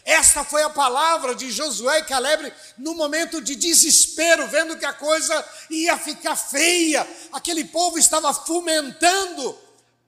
Esta 0.05 0.45
foi 0.45 0.63
a 0.63 0.71
palavra 0.71 1.35
de 1.35 1.51
Josué 1.51 2.01
e 2.01 2.05
Caleb 2.05 2.53
no 2.77 2.95
momento 2.95 3.41
de 3.41 3.57
desespero, 3.57 4.47
vendo 4.49 4.77
que 4.77 4.85
a 4.85 4.93
coisa 4.93 5.49
ia 5.71 5.97
ficar 5.97 6.37
feia. 6.37 7.09
Aquele 7.33 7.65
povo 7.65 7.99
estava 7.99 8.33
fomentando 8.33 9.59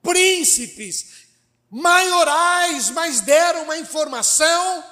príncipes, 0.03 1.26
maiorais, 1.71 2.91
mas 2.91 3.21
deram 3.21 3.65
uma 3.65 3.79
informação 3.79 4.85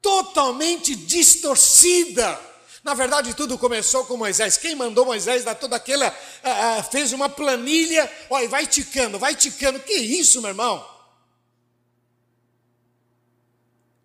totalmente 0.00 0.94
distorcida. 0.94 2.40
Na 2.82 2.94
verdade, 2.94 3.34
tudo 3.34 3.58
começou 3.58 4.04
com 4.04 4.16
Moisés. 4.16 4.56
Quem 4.56 4.76
mandou 4.76 5.04
Moisés 5.04 5.44
dar 5.44 5.56
toda 5.56 5.74
aquela. 5.74 6.08
Uh, 6.08 6.80
uh, 6.80 6.82
fez 6.90 7.12
uma 7.12 7.28
planilha, 7.28 8.10
olha, 8.30 8.48
vai 8.48 8.66
ticando, 8.66 9.18
vai 9.18 9.34
ticando. 9.34 9.80
Que 9.80 9.94
isso, 9.94 10.40
meu 10.40 10.50
irmão? 10.50 10.96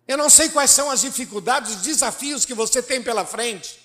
Eu 0.06 0.18
não 0.18 0.28
sei 0.28 0.48
quais 0.48 0.70
são 0.70 0.90
as 0.90 1.00
dificuldades, 1.00 1.76
os 1.76 1.82
desafios 1.82 2.44
que 2.44 2.54
você 2.54 2.82
tem 2.82 3.00
pela 3.00 3.24
frente, 3.24 3.80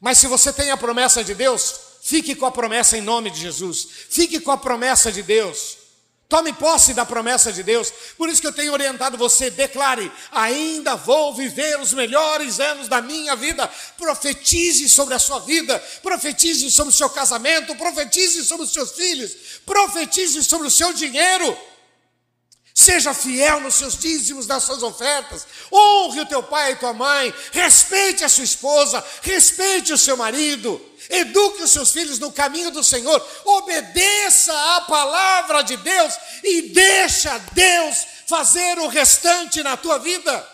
mas 0.00 0.18
se 0.18 0.26
você 0.26 0.52
tem 0.52 0.70
a 0.70 0.76
promessa 0.76 1.22
de 1.22 1.34
Deus, 1.34 1.74
fique 2.02 2.34
com 2.34 2.46
a 2.46 2.50
promessa 2.50 2.96
em 2.96 3.02
nome 3.02 3.30
de 3.30 3.40
Jesus, 3.40 3.86
fique 4.08 4.40
com 4.40 4.50
a 4.50 4.56
promessa 4.56 5.12
de 5.12 5.22
Deus. 5.22 5.83
Tome 6.28 6.52
posse 6.54 6.94
da 6.94 7.04
promessa 7.04 7.52
de 7.52 7.62
Deus. 7.62 7.92
Por 8.16 8.28
isso 8.28 8.40
que 8.40 8.46
eu 8.46 8.52
tenho 8.52 8.72
orientado 8.72 9.18
você, 9.18 9.50
declare: 9.50 10.10
ainda 10.32 10.96
vou 10.96 11.34
viver 11.34 11.78
os 11.80 11.92
melhores 11.92 12.58
anos 12.58 12.88
da 12.88 13.02
minha 13.02 13.36
vida. 13.36 13.70
Profetize 13.98 14.88
sobre 14.88 15.14
a 15.14 15.18
sua 15.18 15.40
vida, 15.40 15.78
profetize 16.02 16.70
sobre 16.70 16.92
o 16.92 16.96
seu 16.96 17.10
casamento, 17.10 17.76
profetize 17.76 18.44
sobre 18.44 18.64
os 18.64 18.72
seus 18.72 18.92
filhos, 18.92 19.32
profetize 19.66 20.42
sobre 20.42 20.66
o 20.66 20.70
seu 20.70 20.92
dinheiro. 20.92 21.56
Seja 22.74 23.14
fiel 23.14 23.60
nos 23.60 23.74
seus 23.74 23.96
dízimos, 23.96 24.48
nas 24.48 24.64
suas 24.64 24.82
ofertas. 24.82 25.46
Honre 25.72 26.22
o 26.22 26.26
teu 26.26 26.42
pai 26.42 26.72
e 26.72 26.76
tua 26.76 26.92
mãe. 26.92 27.32
Respeite 27.52 28.24
a 28.24 28.28
sua 28.28 28.42
esposa. 28.42 29.04
Respeite 29.22 29.92
o 29.92 29.98
seu 29.98 30.16
marido. 30.16 30.84
Eduque 31.08 31.62
os 31.62 31.70
seus 31.70 31.90
filhos 31.90 32.18
no 32.18 32.32
caminho 32.32 32.70
do 32.70 32.82
Senhor. 32.82 33.24
Obedeça 33.44 34.52
a 34.76 34.80
palavra 34.82 35.62
de 35.62 35.76
Deus 35.76 36.14
e 36.42 36.62
deixa 36.62 37.38
Deus 37.52 38.06
fazer 38.26 38.78
o 38.78 38.88
restante 38.88 39.62
na 39.62 39.76
tua 39.76 39.98
vida. 39.98 40.48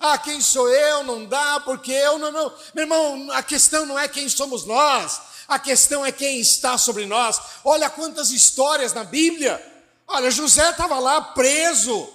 Ah, 0.00 0.16
quem 0.16 0.40
sou 0.40 0.68
eu? 0.68 1.02
Não 1.02 1.24
dá, 1.24 1.60
porque 1.60 1.92
eu 1.92 2.18
não, 2.18 2.30
não. 2.30 2.54
Meu 2.74 2.84
irmão, 2.84 3.28
a 3.32 3.42
questão 3.42 3.84
não 3.84 3.98
é 3.98 4.06
quem 4.06 4.28
somos 4.28 4.64
nós. 4.64 5.20
A 5.48 5.58
questão 5.58 6.04
é 6.04 6.12
quem 6.12 6.40
está 6.40 6.78
sobre 6.78 7.06
nós. 7.06 7.40
Olha 7.64 7.90
quantas 7.90 8.30
histórias 8.30 8.92
na 8.92 9.02
Bíblia 9.02 9.60
Olha, 10.08 10.30
José 10.30 10.70
estava 10.70 10.98
lá 10.98 11.20
preso, 11.20 12.08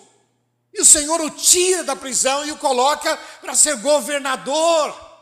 e 0.73 0.81
o 0.81 0.85
Senhor 0.85 1.21
o 1.21 1.29
tira 1.29 1.83
da 1.83 1.95
prisão 1.95 2.43
e 2.43 2.51
o 2.51 2.57
coloca 2.57 3.15
para 3.39 3.53
ser 3.53 3.77
governador. 3.77 5.12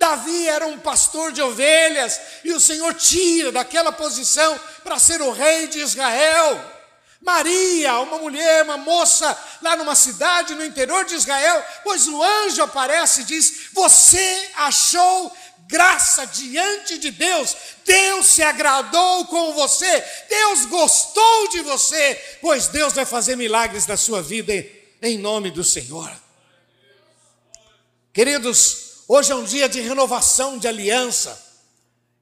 Davi 0.00 0.48
era 0.48 0.66
um 0.66 0.78
pastor 0.78 1.30
de 1.30 1.42
ovelhas, 1.42 2.18
e 2.42 2.54
o 2.54 2.58
Senhor 2.58 2.94
tira 2.94 3.52
daquela 3.52 3.92
posição 3.92 4.58
para 4.82 4.98
ser 4.98 5.20
o 5.20 5.30
rei 5.30 5.66
de 5.66 5.78
Israel. 5.78 6.58
Maria, 7.20 7.98
uma 7.98 8.16
mulher, 8.16 8.64
uma 8.64 8.78
moça 8.78 9.38
lá 9.60 9.76
numa 9.76 9.94
cidade 9.94 10.54
no 10.54 10.64
interior 10.64 11.04
de 11.04 11.16
Israel, 11.16 11.62
pois 11.84 12.08
o 12.08 12.22
anjo 12.22 12.62
aparece 12.62 13.20
e 13.20 13.24
diz: 13.24 13.68
Você 13.74 14.50
achou 14.56 15.30
graça 15.66 16.26
diante 16.26 16.96
de 16.96 17.10
Deus. 17.10 17.54
Deus 17.84 18.24
se 18.24 18.42
agradou 18.42 19.26
com 19.26 19.52
você, 19.52 20.02
Deus 20.30 20.64
gostou 20.64 21.48
de 21.50 21.60
você, 21.60 22.38
pois 22.40 22.68
Deus 22.68 22.94
vai 22.94 23.04
fazer 23.04 23.36
milagres 23.36 23.86
na 23.86 23.98
sua 23.98 24.22
vida 24.22 24.54
em 25.02 25.18
nome 25.18 25.50
do 25.50 25.62
Senhor. 25.62 26.10
Queridos, 28.14 28.89
hoje 29.12 29.32
é 29.32 29.34
um 29.34 29.42
dia 29.42 29.68
de 29.68 29.80
renovação 29.80 30.56
de 30.56 30.68
aliança, 30.68 31.36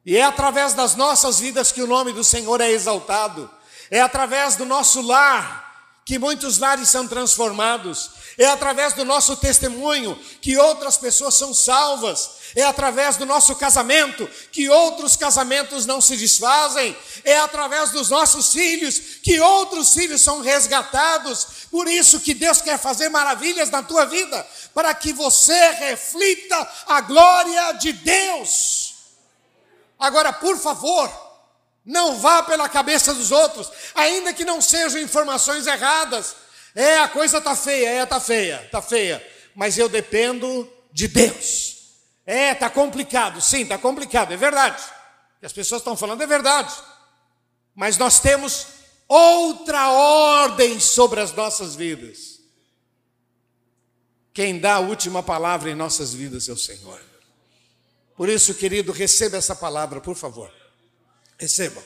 e 0.07 0.16
é 0.16 0.22
através 0.22 0.72
das 0.72 0.94
nossas 0.94 1.38
vidas 1.38 1.70
que 1.70 1.83
o 1.83 1.87
nome 1.87 2.14
do 2.14 2.24
Senhor 2.24 2.62
é 2.62 2.70
exaltado, 2.70 3.51
é 3.90 4.01
através 4.01 4.57
do 4.57 4.64
nosso 4.64 5.03
lar 5.03 5.67
que 6.09 6.18
muitos 6.18 6.57
lares 6.57 6.88
são 6.88 7.07
transformados, 7.07 8.12
é 8.38 8.47
através 8.47 8.94
do 8.94 9.05
nosso 9.05 9.37
testemunho 9.37 10.18
que 10.40 10.57
outras 10.57 10.97
pessoas 10.97 11.35
são 11.35 11.53
salvas, 11.53 12.31
é 12.57 12.62
através 12.62 13.18
do 13.18 13.27
nosso 13.27 13.55
casamento 13.57 14.27
que 14.51 14.71
outros 14.71 15.16
casamentos 15.16 15.85
não 15.85 16.01
se 16.01 16.16
desfazem, 16.16 16.97
é 17.25 17.37
através 17.37 17.90
dos 17.90 18.09
nossos 18.09 18.51
filhos 18.55 18.99
que 19.23 19.38
outros 19.38 19.92
filhos 19.92 20.23
são 20.23 20.40
resgatados. 20.40 21.47
Por 21.71 21.87
isso 21.87 22.21
que 22.21 22.33
Deus 22.33 22.62
quer 22.62 22.79
fazer 22.79 23.11
maravilhas 23.11 23.68
na 23.68 23.83
tua 23.83 24.07
vida, 24.07 24.47
para 24.73 24.94
que 24.94 25.12
você 25.12 25.73
reflita 25.73 26.73
a 26.87 27.03
glória 27.03 27.73
de 27.73 27.92
Deus. 27.92 28.94
Agora, 29.99 30.33
por 30.33 30.57
favor, 30.57 31.28
não 31.88 32.18
vá 32.18 32.42
pela 32.42 32.68
cabeça 32.68 33.14
dos 33.14 33.33
outros, 33.33 33.72
ainda 33.94 34.35
que 34.35 34.44
não 34.44 34.61
sejam 34.61 35.01
informações 35.01 35.66
erradas. 35.66 36.37
É, 36.74 36.98
a 36.98 37.09
coisa 37.09 37.38
está 37.38 37.57
feia, 37.57 37.88
é, 37.88 38.03
está 38.03 38.20
feia, 38.20 38.62
está 38.62 38.83
feia, 38.83 39.27
mas 39.55 39.79
eu 39.79 39.88
dependo 39.88 40.70
de 40.92 41.09
Deus. 41.09 41.79
É, 42.27 42.53
está 42.53 42.68
complicado. 42.68 43.40
Sim, 43.40 43.62
está 43.62 43.79
complicado, 43.79 44.35
é 44.35 44.37
verdade. 44.37 44.85
Que 45.40 45.46
as 45.46 45.53
pessoas 45.53 45.81
estão 45.81 45.96
falando 45.96 46.22
é 46.22 46.27
verdade. 46.27 46.74
Mas 47.74 47.96
nós 47.96 48.20
temos 48.20 48.66
outra 49.09 49.88
ordem 49.90 50.79
sobre 50.79 51.20
as 51.20 51.33
nossas 51.33 51.74
vidas. 51.74 52.38
Quem 54.35 54.61
dá 54.61 54.74
a 54.74 54.81
última 54.81 55.22
palavra 55.22 55.70
em 55.70 55.74
nossas 55.74 56.12
vidas 56.12 56.51
é 56.51 56.53
o 56.53 56.57
Senhor. 56.57 57.01
Por 58.14 58.29
isso, 58.29 58.53
querido, 58.55 58.92
receba 58.92 59.38
essa 59.38 59.57
palavra, 59.57 60.03
por 60.03 60.14
favor. 60.14 60.58
Receba. 61.38 61.83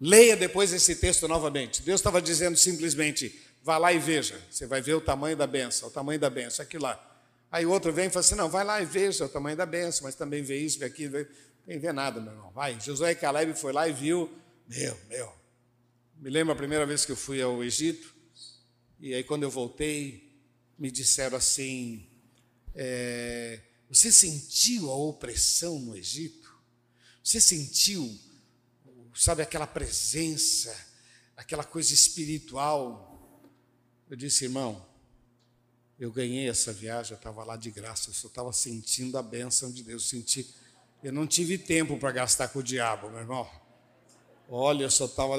Leia 0.00 0.36
depois 0.36 0.72
esse 0.72 0.96
texto 0.96 1.26
novamente. 1.26 1.82
Deus 1.82 2.00
estava 2.00 2.22
dizendo 2.22 2.56
simplesmente: 2.56 3.40
vá 3.62 3.78
lá 3.78 3.92
e 3.92 3.98
veja. 3.98 4.40
Você 4.50 4.66
vai 4.66 4.80
ver 4.80 4.94
o 4.94 5.00
tamanho 5.00 5.36
da 5.36 5.46
benção, 5.46 5.88
o 5.88 5.90
tamanho 5.90 6.20
da 6.20 6.30
benção, 6.30 6.62
aqui 6.62 6.78
lá. 6.78 7.10
Aí 7.50 7.64
o 7.64 7.70
outro 7.70 7.92
vem 7.92 8.06
e 8.06 8.10
fala 8.10 8.20
assim: 8.20 8.34
não, 8.34 8.48
vai 8.48 8.64
lá 8.64 8.80
e 8.80 8.84
veja 8.84 9.24
o 9.24 9.28
tamanho 9.28 9.56
da 9.56 9.66
benção, 9.66 10.04
mas 10.04 10.14
também 10.14 10.42
vê 10.42 10.58
isso, 10.58 10.78
vê 10.78 10.86
aquilo, 10.86 11.12
vê... 11.12 11.28
nem 11.66 11.78
vê 11.78 11.92
nada, 11.92 12.20
meu 12.20 12.32
irmão. 12.32 12.50
Vai. 12.52 12.78
Josué 12.80 13.14
Caleb 13.14 13.58
foi 13.58 13.72
lá 13.72 13.88
e 13.88 13.92
viu, 13.92 14.32
meu, 14.68 14.96
meu. 15.08 15.32
Me 16.16 16.30
lembro 16.30 16.52
a 16.52 16.56
primeira 16.56 16.86
vez 16.86 17.04
que 17.04 17.12
eu 17.12 17.16
fui 17.16 17.42
ao 17.42 17.62
Egito, 17.62 18.14
e 19.00 19.14
aí 19.14 19.24
quando 19.24 19.42
eu 19.42 19.50
voltei, 19.50 20.36
me 20.78 20.90
disseram 20.90 21.36
assim: 21.36 22.06
é, 22.74 23.60
você 23.88 24.10
sentiu 24.10 24.90
a 24.90 24.96
opressão 24.96 25.78
no 25.78 25.96
Egito? 25.96 26.52
Você 27.22 27.40
sentiu, 27.40 28.18
sabe, 29.14 29.42
aquela 29.42 29.66
presença, 29.66 30.76
aquela 31.36 31.64
coisa 31.64 31.92
espiritual? 31.92 33.42
Eu 34.08 34.16
disse, 34.16 34.44
irmão, 34.44 34.84
eu 35.98 36.10
ganhei 36.10 36.48
essa 36.48 36.72
viagem, 36.72 37.12
eu 37.12 37.16
estava 37.16 37.44
lá 37.44 37.56
de 37.56 37.70
graça, 37.70 38.10
eu 38.10 38.14
só 38.14 38.28
estava 38.28 38.52
sentindo 38.52 39.16
a 39.16 39.22
bênção 39.22 39.70
de 39.70 39.82
Deus. 39.82 40.08
Senti, 40.08 40.52
eu 41.02 41.12
não 41.12 41.26
tive 41.26 41.56
tempo 41.56 41.96
para 41.98 42.10
gastar 42.10 42.48
com 42.48 42.58
o 42.58 42.62
diabo, 42.62 43.10
meu 43.10 43.20
irmão. 43.20 43.48
Olha, 44.48 44.84
eu 44.84 44.90
só 44.90 45.06
estava. 45.06 45.36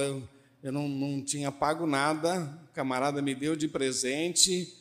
Eu 0.63 0.71
não, 0.71 0.87
não 0.87 1.21
tinha 1.21 1.51
pago 1.51 1.85
nada, 1.85 2.59
o 2.69 2.73
camarada 2.73 3.21
me 3.21 3.35
deu 3.35 3.55
de 3.55 3.67
presente 3.67 4.73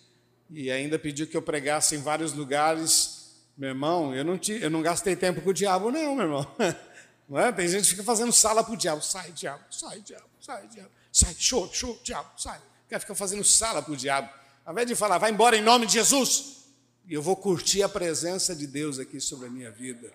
e 0.50 0.70
ainda 0.70 0.98
pediu 0.98 1.26
que 1.26 1.36
eu 1.36 1.42
pregasse 1.42 1.94
em 1.94 1.98
vários 1.98 2.32
lugares. 2.32 3.44
Meu 3.56 3.70
irmão, 3.70 4.14
eu 4.14 4.24
não, 4.24 4.38
tinha, 4.38 4.58
eu 4.58 4.70
não 4.70 4.82
gastei 4.82 5.14
tempo 5.14 5.40
com 5.42 5.50
o 5.50 5.54
diabo, 5.54 5.90
não, 5.90 6.14
meu 6.14 6.24
irmão. 6.24 6.56
Não 7.28 7.38
é? 7.38 7.50
Tem 7.52 7.66
gente 7.68 7.84
que 7.84 7.90
fica 7.90 8.04
fazendo 8.04 8.32
sala 8.32 8.62
para 8.62 8.72
o 8.72 8.76
diabo. 8.76 9.02
Sai, 9.02 9.32
diabo, 9.32 9.64
sai, 9.70 10.00
diabo, 10.00 10.24
sai, 10.40 10.66
diabo. 10.68 10.90
Sai, 11.12 11.34
show, 11.38 11.72
show, 11.72 11.98
diabo, 12.02 12.30
sai. 12.36 12.60
Quer 12.88 12.98
ficar 13.00 13.14
fazendo 13.14 13.44
sala 13.44 13.82
para 13.82 13.92
o 13.92 13.96
diabo. 13.96 14.28
Ao 14.64 14.72
invés 14.72 14.86
de 14.86 14.94
falar, 14.94 15.18
vai 15.18 15.30
embora 15.30 15.56
em 15.56 15.62
nome 15.62 15.86
de 15.86 15.94
Jesus, 15.94 16.64
e 17.06 17.14
eu 17.14 17.22
vou 17.22 17.36
curtir 17.36 17.82
a 17.82 17.88
presença 17.88 18.54
de 18.54 18.66
Deus 18.66 18.98
aqui 18.98 19.20
sobre 19.20 19.46
a 19.46 19.50
minha 19.50 19.70
vida. 19.70 20.12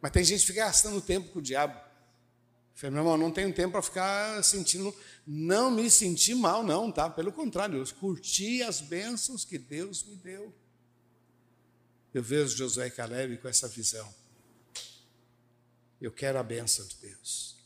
Mas 0.00 0.12
tem 0.12 0.22
gente 0.22 0.40
que 0.40 0.46
fica 0.46 0.64
gastando 0.64 1.00
tempo 1.00 1.28
com 1.30 1.40
o 1.40 1.42
diabo. 1.42 1.78
Falei, 2.74 2.92
meu 2.92 3.02
irmão, 3.02 3.16
não 3.16 3.32
tenho 3.32 3.52
tempo 3.52 3.72
para 3.72 3.82
ficar 3.82 4.44
sentindo, 4.44 4.94
não 5.26 5.68
me 5.68 5.90
senti 5.90 6.32
mal, 6.32 6.62
não, 6.62 6.92
tá? 6.92 7.10
Pelo 7.10 7.32
contrário, 7.32 7.76
eu 7.76 7.94
curti 7.96 8.62
as 8.62 8.80
bênçãos 8.80 9.44
que 9.44 9.58
Deus 9.58 10.04
me 10.04 10.14
deu. 10.14 10.54
Eu 12.14 12.22
vejo 12.22 12.56
Josué 12.56 12.86
e 12.86 12.90
Caleb 12.90 13.38
com 13.38 13.48
essa 13.48 13.66
visão. 13.66 14.08
Eu 16.00 16.12
quero 16.12 16.38
a 16.38 16.42
bênção 16.42 16.86
de 16.86 16.96
Deus. 16.96 17.56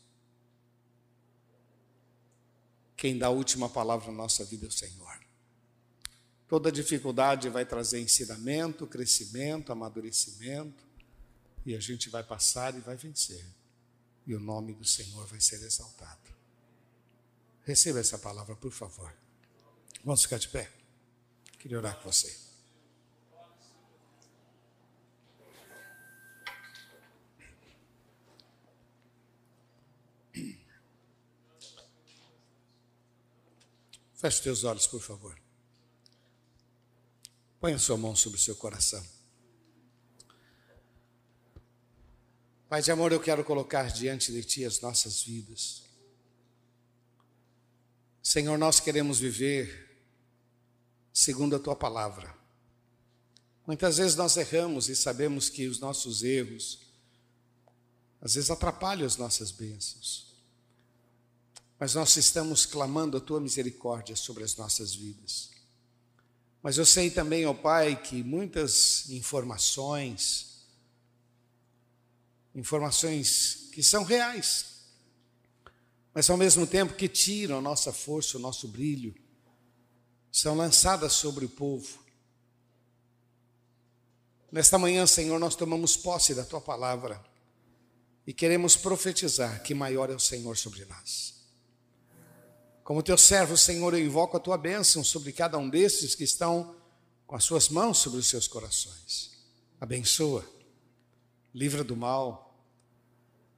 Quem 2.95 3.17
dá 3.17 3.27
a 3.27 3.31
última 3.31 3.69
palavra 3.69 4.07
na 4.11 4.17
nossa 4.17 4.45
vida 4.45 4.65
é 4.65 4.69
o 4.69 4.71
Senhor. 4.71 5.19
Toda 6.47 6.71
dificuldade 6.71 7.49
vai 7.49 7.65
trazer 7.65 7.99
ensinamento, 7.99 8.87
crescimento, 8.87 9.71
amadurecimento, 9.71 10.85
e 11.65 11.75
a 11.75 11.79
gente 11.79 12.09
vai 12.09 12.23
passar 12.23 12.75
e 12.75 12.79
vai 12.79 12.95
vencer. 12.95 13.45
E 14.25 14.33
o 14.35 14.39
nome 14.39 14.73
do 14.73 14.85
Senhor 14.85 15.25
vai 15.27 15.41
ser 15.41 15.61
exaltado. 15.63 16.33
Receba 17.63 17.99
essa 17.99 18.17
palavra, 18.17 18.55
por 18.55 18.71
favor. 18.71 19.13
Vamos 20.03 20.23
ficar 20.23 20.37
de 20.37 20.49
pé. 20.49 20.71
Queria 21.59 21.77
orar 21.77 21.97
com 21.97 22.11
você. 22.11 22.52
Feche 34.23 34.37
os 34.37 34.39
teus 34.39 34.63
olhos, 34.63 34.87
por 34.87 35.01
favor. 35.01 35.37
Põe 37.59 37.73
a 37.73 37.77
sua 37.77 37.97
mão 37.97 38.15
sobre 38.15 38.39
o 38.39 38.41
seu 38.41 38.55
coração. 38.55 39.05
Pai 42.69 42.81
de 42.81 42.89
amor, 42.89 43.11
eu 43.11 43.19
quero 43.19 43.43
colocar 43.43 43.91
diante 43.91 44.31
de 44.31 44.41
Ti 44.41 44.63
as 44.63 44.79
nossas 44.79 45.21
vidas. 45.23 45.83
Senhor, 48.21 48.57
nós 48.57 48.79
queremos 48.79 49.19
viver 49.19 50.01
segundo 51.11 51.57
a 51.57 51.59
Tua 51.59 51.75
palavra. 51.75 52.33
Muitas 53.67 53.97
vezes 53.97 54.15
nós 54.15 54.37
erramos 54.37 54.87
e 54.87 54.95
sabemos 54.95 55.49
que 55.49 55.67
os 55.67 55.81
nossos 55.81 56.23
erros, 56.23 56.79
às 58.21 58.35
vezes, 58.35 58.49
atrapalham 58.49 59.05
as 59.05 59.17
nossas 59.17 59.51
bênçãos. 59.51 60.32
Mas 61.83 61.95
nós 61.95 62.15
estamos 62.15 62.65
clamando 62.65 63.17
a 63.17 63.19
Tua 63.19 63.41
misericórdia 63.41 64.15
sobre 64.15 64.41
as 64.45 64.55
nossas 64.55 64.95
vidas. 64.95 65.49
Mas 66.61 66.77
eu 66.77 66.85
sei 66.85 67.11
também, 67.11 67.45
ó 67.45 67.53
Pai, 67.53 68.01
que 68.01 68.23
muitas 68.23 69.09
informações, 69.09 70.65
informações 72.55 73.67
que 73.73 73.83
são 73.83 74.05
reais, 74.05 74.65
mas 76.13 76.29
ao 76.29 76.37
mesmo 76.37 76.65
tempo 76.65 76.93
que 76.93 77.09
tiram 77.09 77.57
a 77.57 77.61
nossa 77.61 77.91
força, 77.91 78.37
o 78.37 78.39
nosso 78.39 78.65
brilho, 78.69 79.13
são 80.31 80.55
lançadas 80.55 81.11
sobre 81.11 81.43
o 81.43 81.49
povo. 81.49 81.99
Nesta 84.49 84.77
manhã, 84.77 85.05
Senhor, 85.05 85.37
nós 85.37 85.53
tomamos 85.53 85.97
posse 85.97 86.33
da 86.33 86.45
tua 86.45 86.61
palavra 86.61 87.21
e 88.25 88.31
queremos 88.31 88.77
profetizar 88.77 89.61
que 89.63 89.73
maior 89.73 90.09
é 90.09 90.15
o 90.15 90.19
Senhor 90.19 90.55
sobre 90.55 90.85
nós. 90.85 91.32
Como 92.83 93.01
teu 93.01 93.17
servo, 93.17 93.55
Senhor, 93.55 93.93
eu 93.93 94.05
invoco 94.05 94.35
a 94.35 94.39
tua 94.39 94.57
bênção 94.57 95.03
sobre 95.03 95.31
cada 95.31 95.57
um 95.57 95.69
destes 95.69 96.15
que 96.15 96.23
estão 96.23 96.75
com 97.25 97.35
as 97.35 97.43
suas 97.43 97.69
mãos 97.69 97.97
sobre 97.97 98.19
os 98.19 98.27
seus 98.27 98.47
corações. 98.47 99.31
Abençoa, 99.79 100.45
livra 101.53 101.83
do 101.83 101.95
mal. 101.95 102.61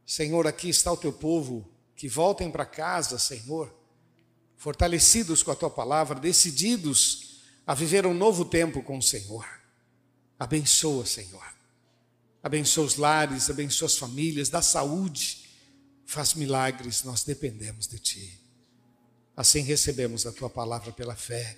Senhor, 0.05 0.45
aqui 0.45 0.69
está 0.69 0.91
o 0.91 0.97
teu 0.97 1.11
povo, 1.11 1.67
que 1.95 2.07
voltem 2.07 2.51
para 2.51 2.65
casa, 2.65 3.17
Senhor, 3.17 3.73
fortalecidos 4.55 5.41
com 5.41 5.51
a 5.51 5.55
tua 5.55 5.69
palavra, 5.71 6.19
decididos 6.19 7.41
a 7.65 7.73
viver 7.73 8.05
um 8.05 8.13
novo 8.13 8.45
tempo 8.45 8.83
com 8.83 8.99
o 8.99 9.03
Senhor. 9.03 9.47
Abençoa, 10.37 11.05
Senhor. 11.05 11.45
Abençoa 12.43 12.85
os 12.85 12.95
lares, 12.95 13.49
abençoa 13.49 13.87
as 13.87 13.97
famílias, 13.97 14.49
dá 14.49 14.61
saúde, 14.61 15.49
faz 16.05 16.35
milagres, 16.35 17.03
nós 17.03 17.23
dependemos 17.23 17.87
de 17.87 17.97
Ti. 17.97 18.44
Assim 19.35 19.61
recebemos 19.61 20.25
a 20.25 20.31
tua 20.31 20.49
palavra 20.49 20.91
pela 20.91 21.15
fé. 21.15 21.57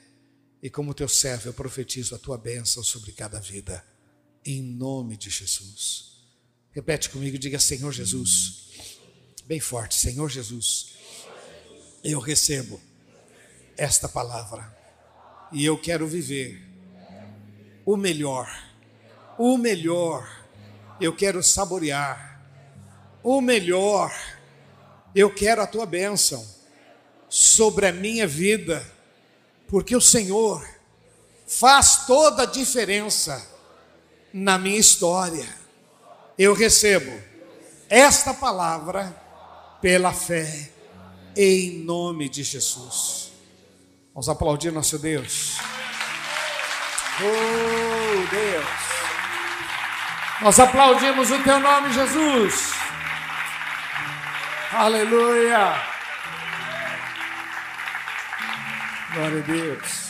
E 0.61 0.69
como 0.69 0.93
teu 0.93 1.07
servo, 1.07 1.49
eu 1.49 1.53
profetizo 1.53 2.15
a 2.15 2.17
tua 2.17 2.38
bênção 2.38 2.84
sobre 2.84 3.11
cada 3.11 3.39
vida. 3.39 3.86
Em 4.43 4.61
nome 4.61 5.15
de 5.15 5.30
Jesus. 5.30 6.17
Repete 6.71 7.09
comigo, 7.09 7.38
diga 7.38 7.59
Senhor 7.59 7.91
Jesus. 7.91 8.69
Bem 9.45 9.59
forte, 9.59 9.95
Senhor 9.95 10.30
Jesus. 10.30 10.95
Eu 12.03 12.19
recebo 12.19 12.82
esta 13.78 14.09
palavra. 14.09 14.75
E 15.51 15.63
eu 15.63 15.78
quero 15.80 16.07
viver 16.07 16.61
o 17.86 17.95
melhor. 17.95 18.49
O 19.38 19.57
melhor. 19.57 20.45
Eu 20.99 21.15
quero 21.15 21.43
saborear 21.43 22.41
o 23.23 23.39
melhor. 23.39 24.11
Eu 25.13 25.34
quero 25.34 25.61
a 25.61 25.67
tua 25.67 25.86
bênção 25.86 26.57
sobre 27.30 27.88
a 27.88 27.91
minha 27.91 28.28
vida, 28.28 28.86
porque 29.67 29.95
o 29.95 30.01
Senhor 30.01 30.65
faz 31.47 32.05
toda 32.05 32.43
a 32.43 32.45
diferença 32.45 33.45
na 34.34 34.57
minha 34.57 34.80
história. 34.80 35.47
Eu 36.38 36.53
recebo 36.53 37.11
esta 37.89 38.34
palavra 38.34 39.15
pela 39.82 40.13
fé, 40.13 40.69
em 41.36 41.84
nome 41.84 42.30
de 42.30 42.43
Jesus. 42.43 43.32
Vamos 44.13 44.30
aplaudir 44.30 44.71
nosso 44.71 44.97
Deus. 44.97 45.57
Oh, 47.19 48.28
Deus. 48.30 48.65
Nós 50.41 50.59
aplaudimos 50.59 51.32
o 51.32 51.43
teu 51.43 51.59
nome, 51.59 51.91
Jesus. 51.93 52.73
Aleluia. 54.71 55.97
Glória 59.14 59.39
a 59.39 59.41
Deus. 59.41 60.07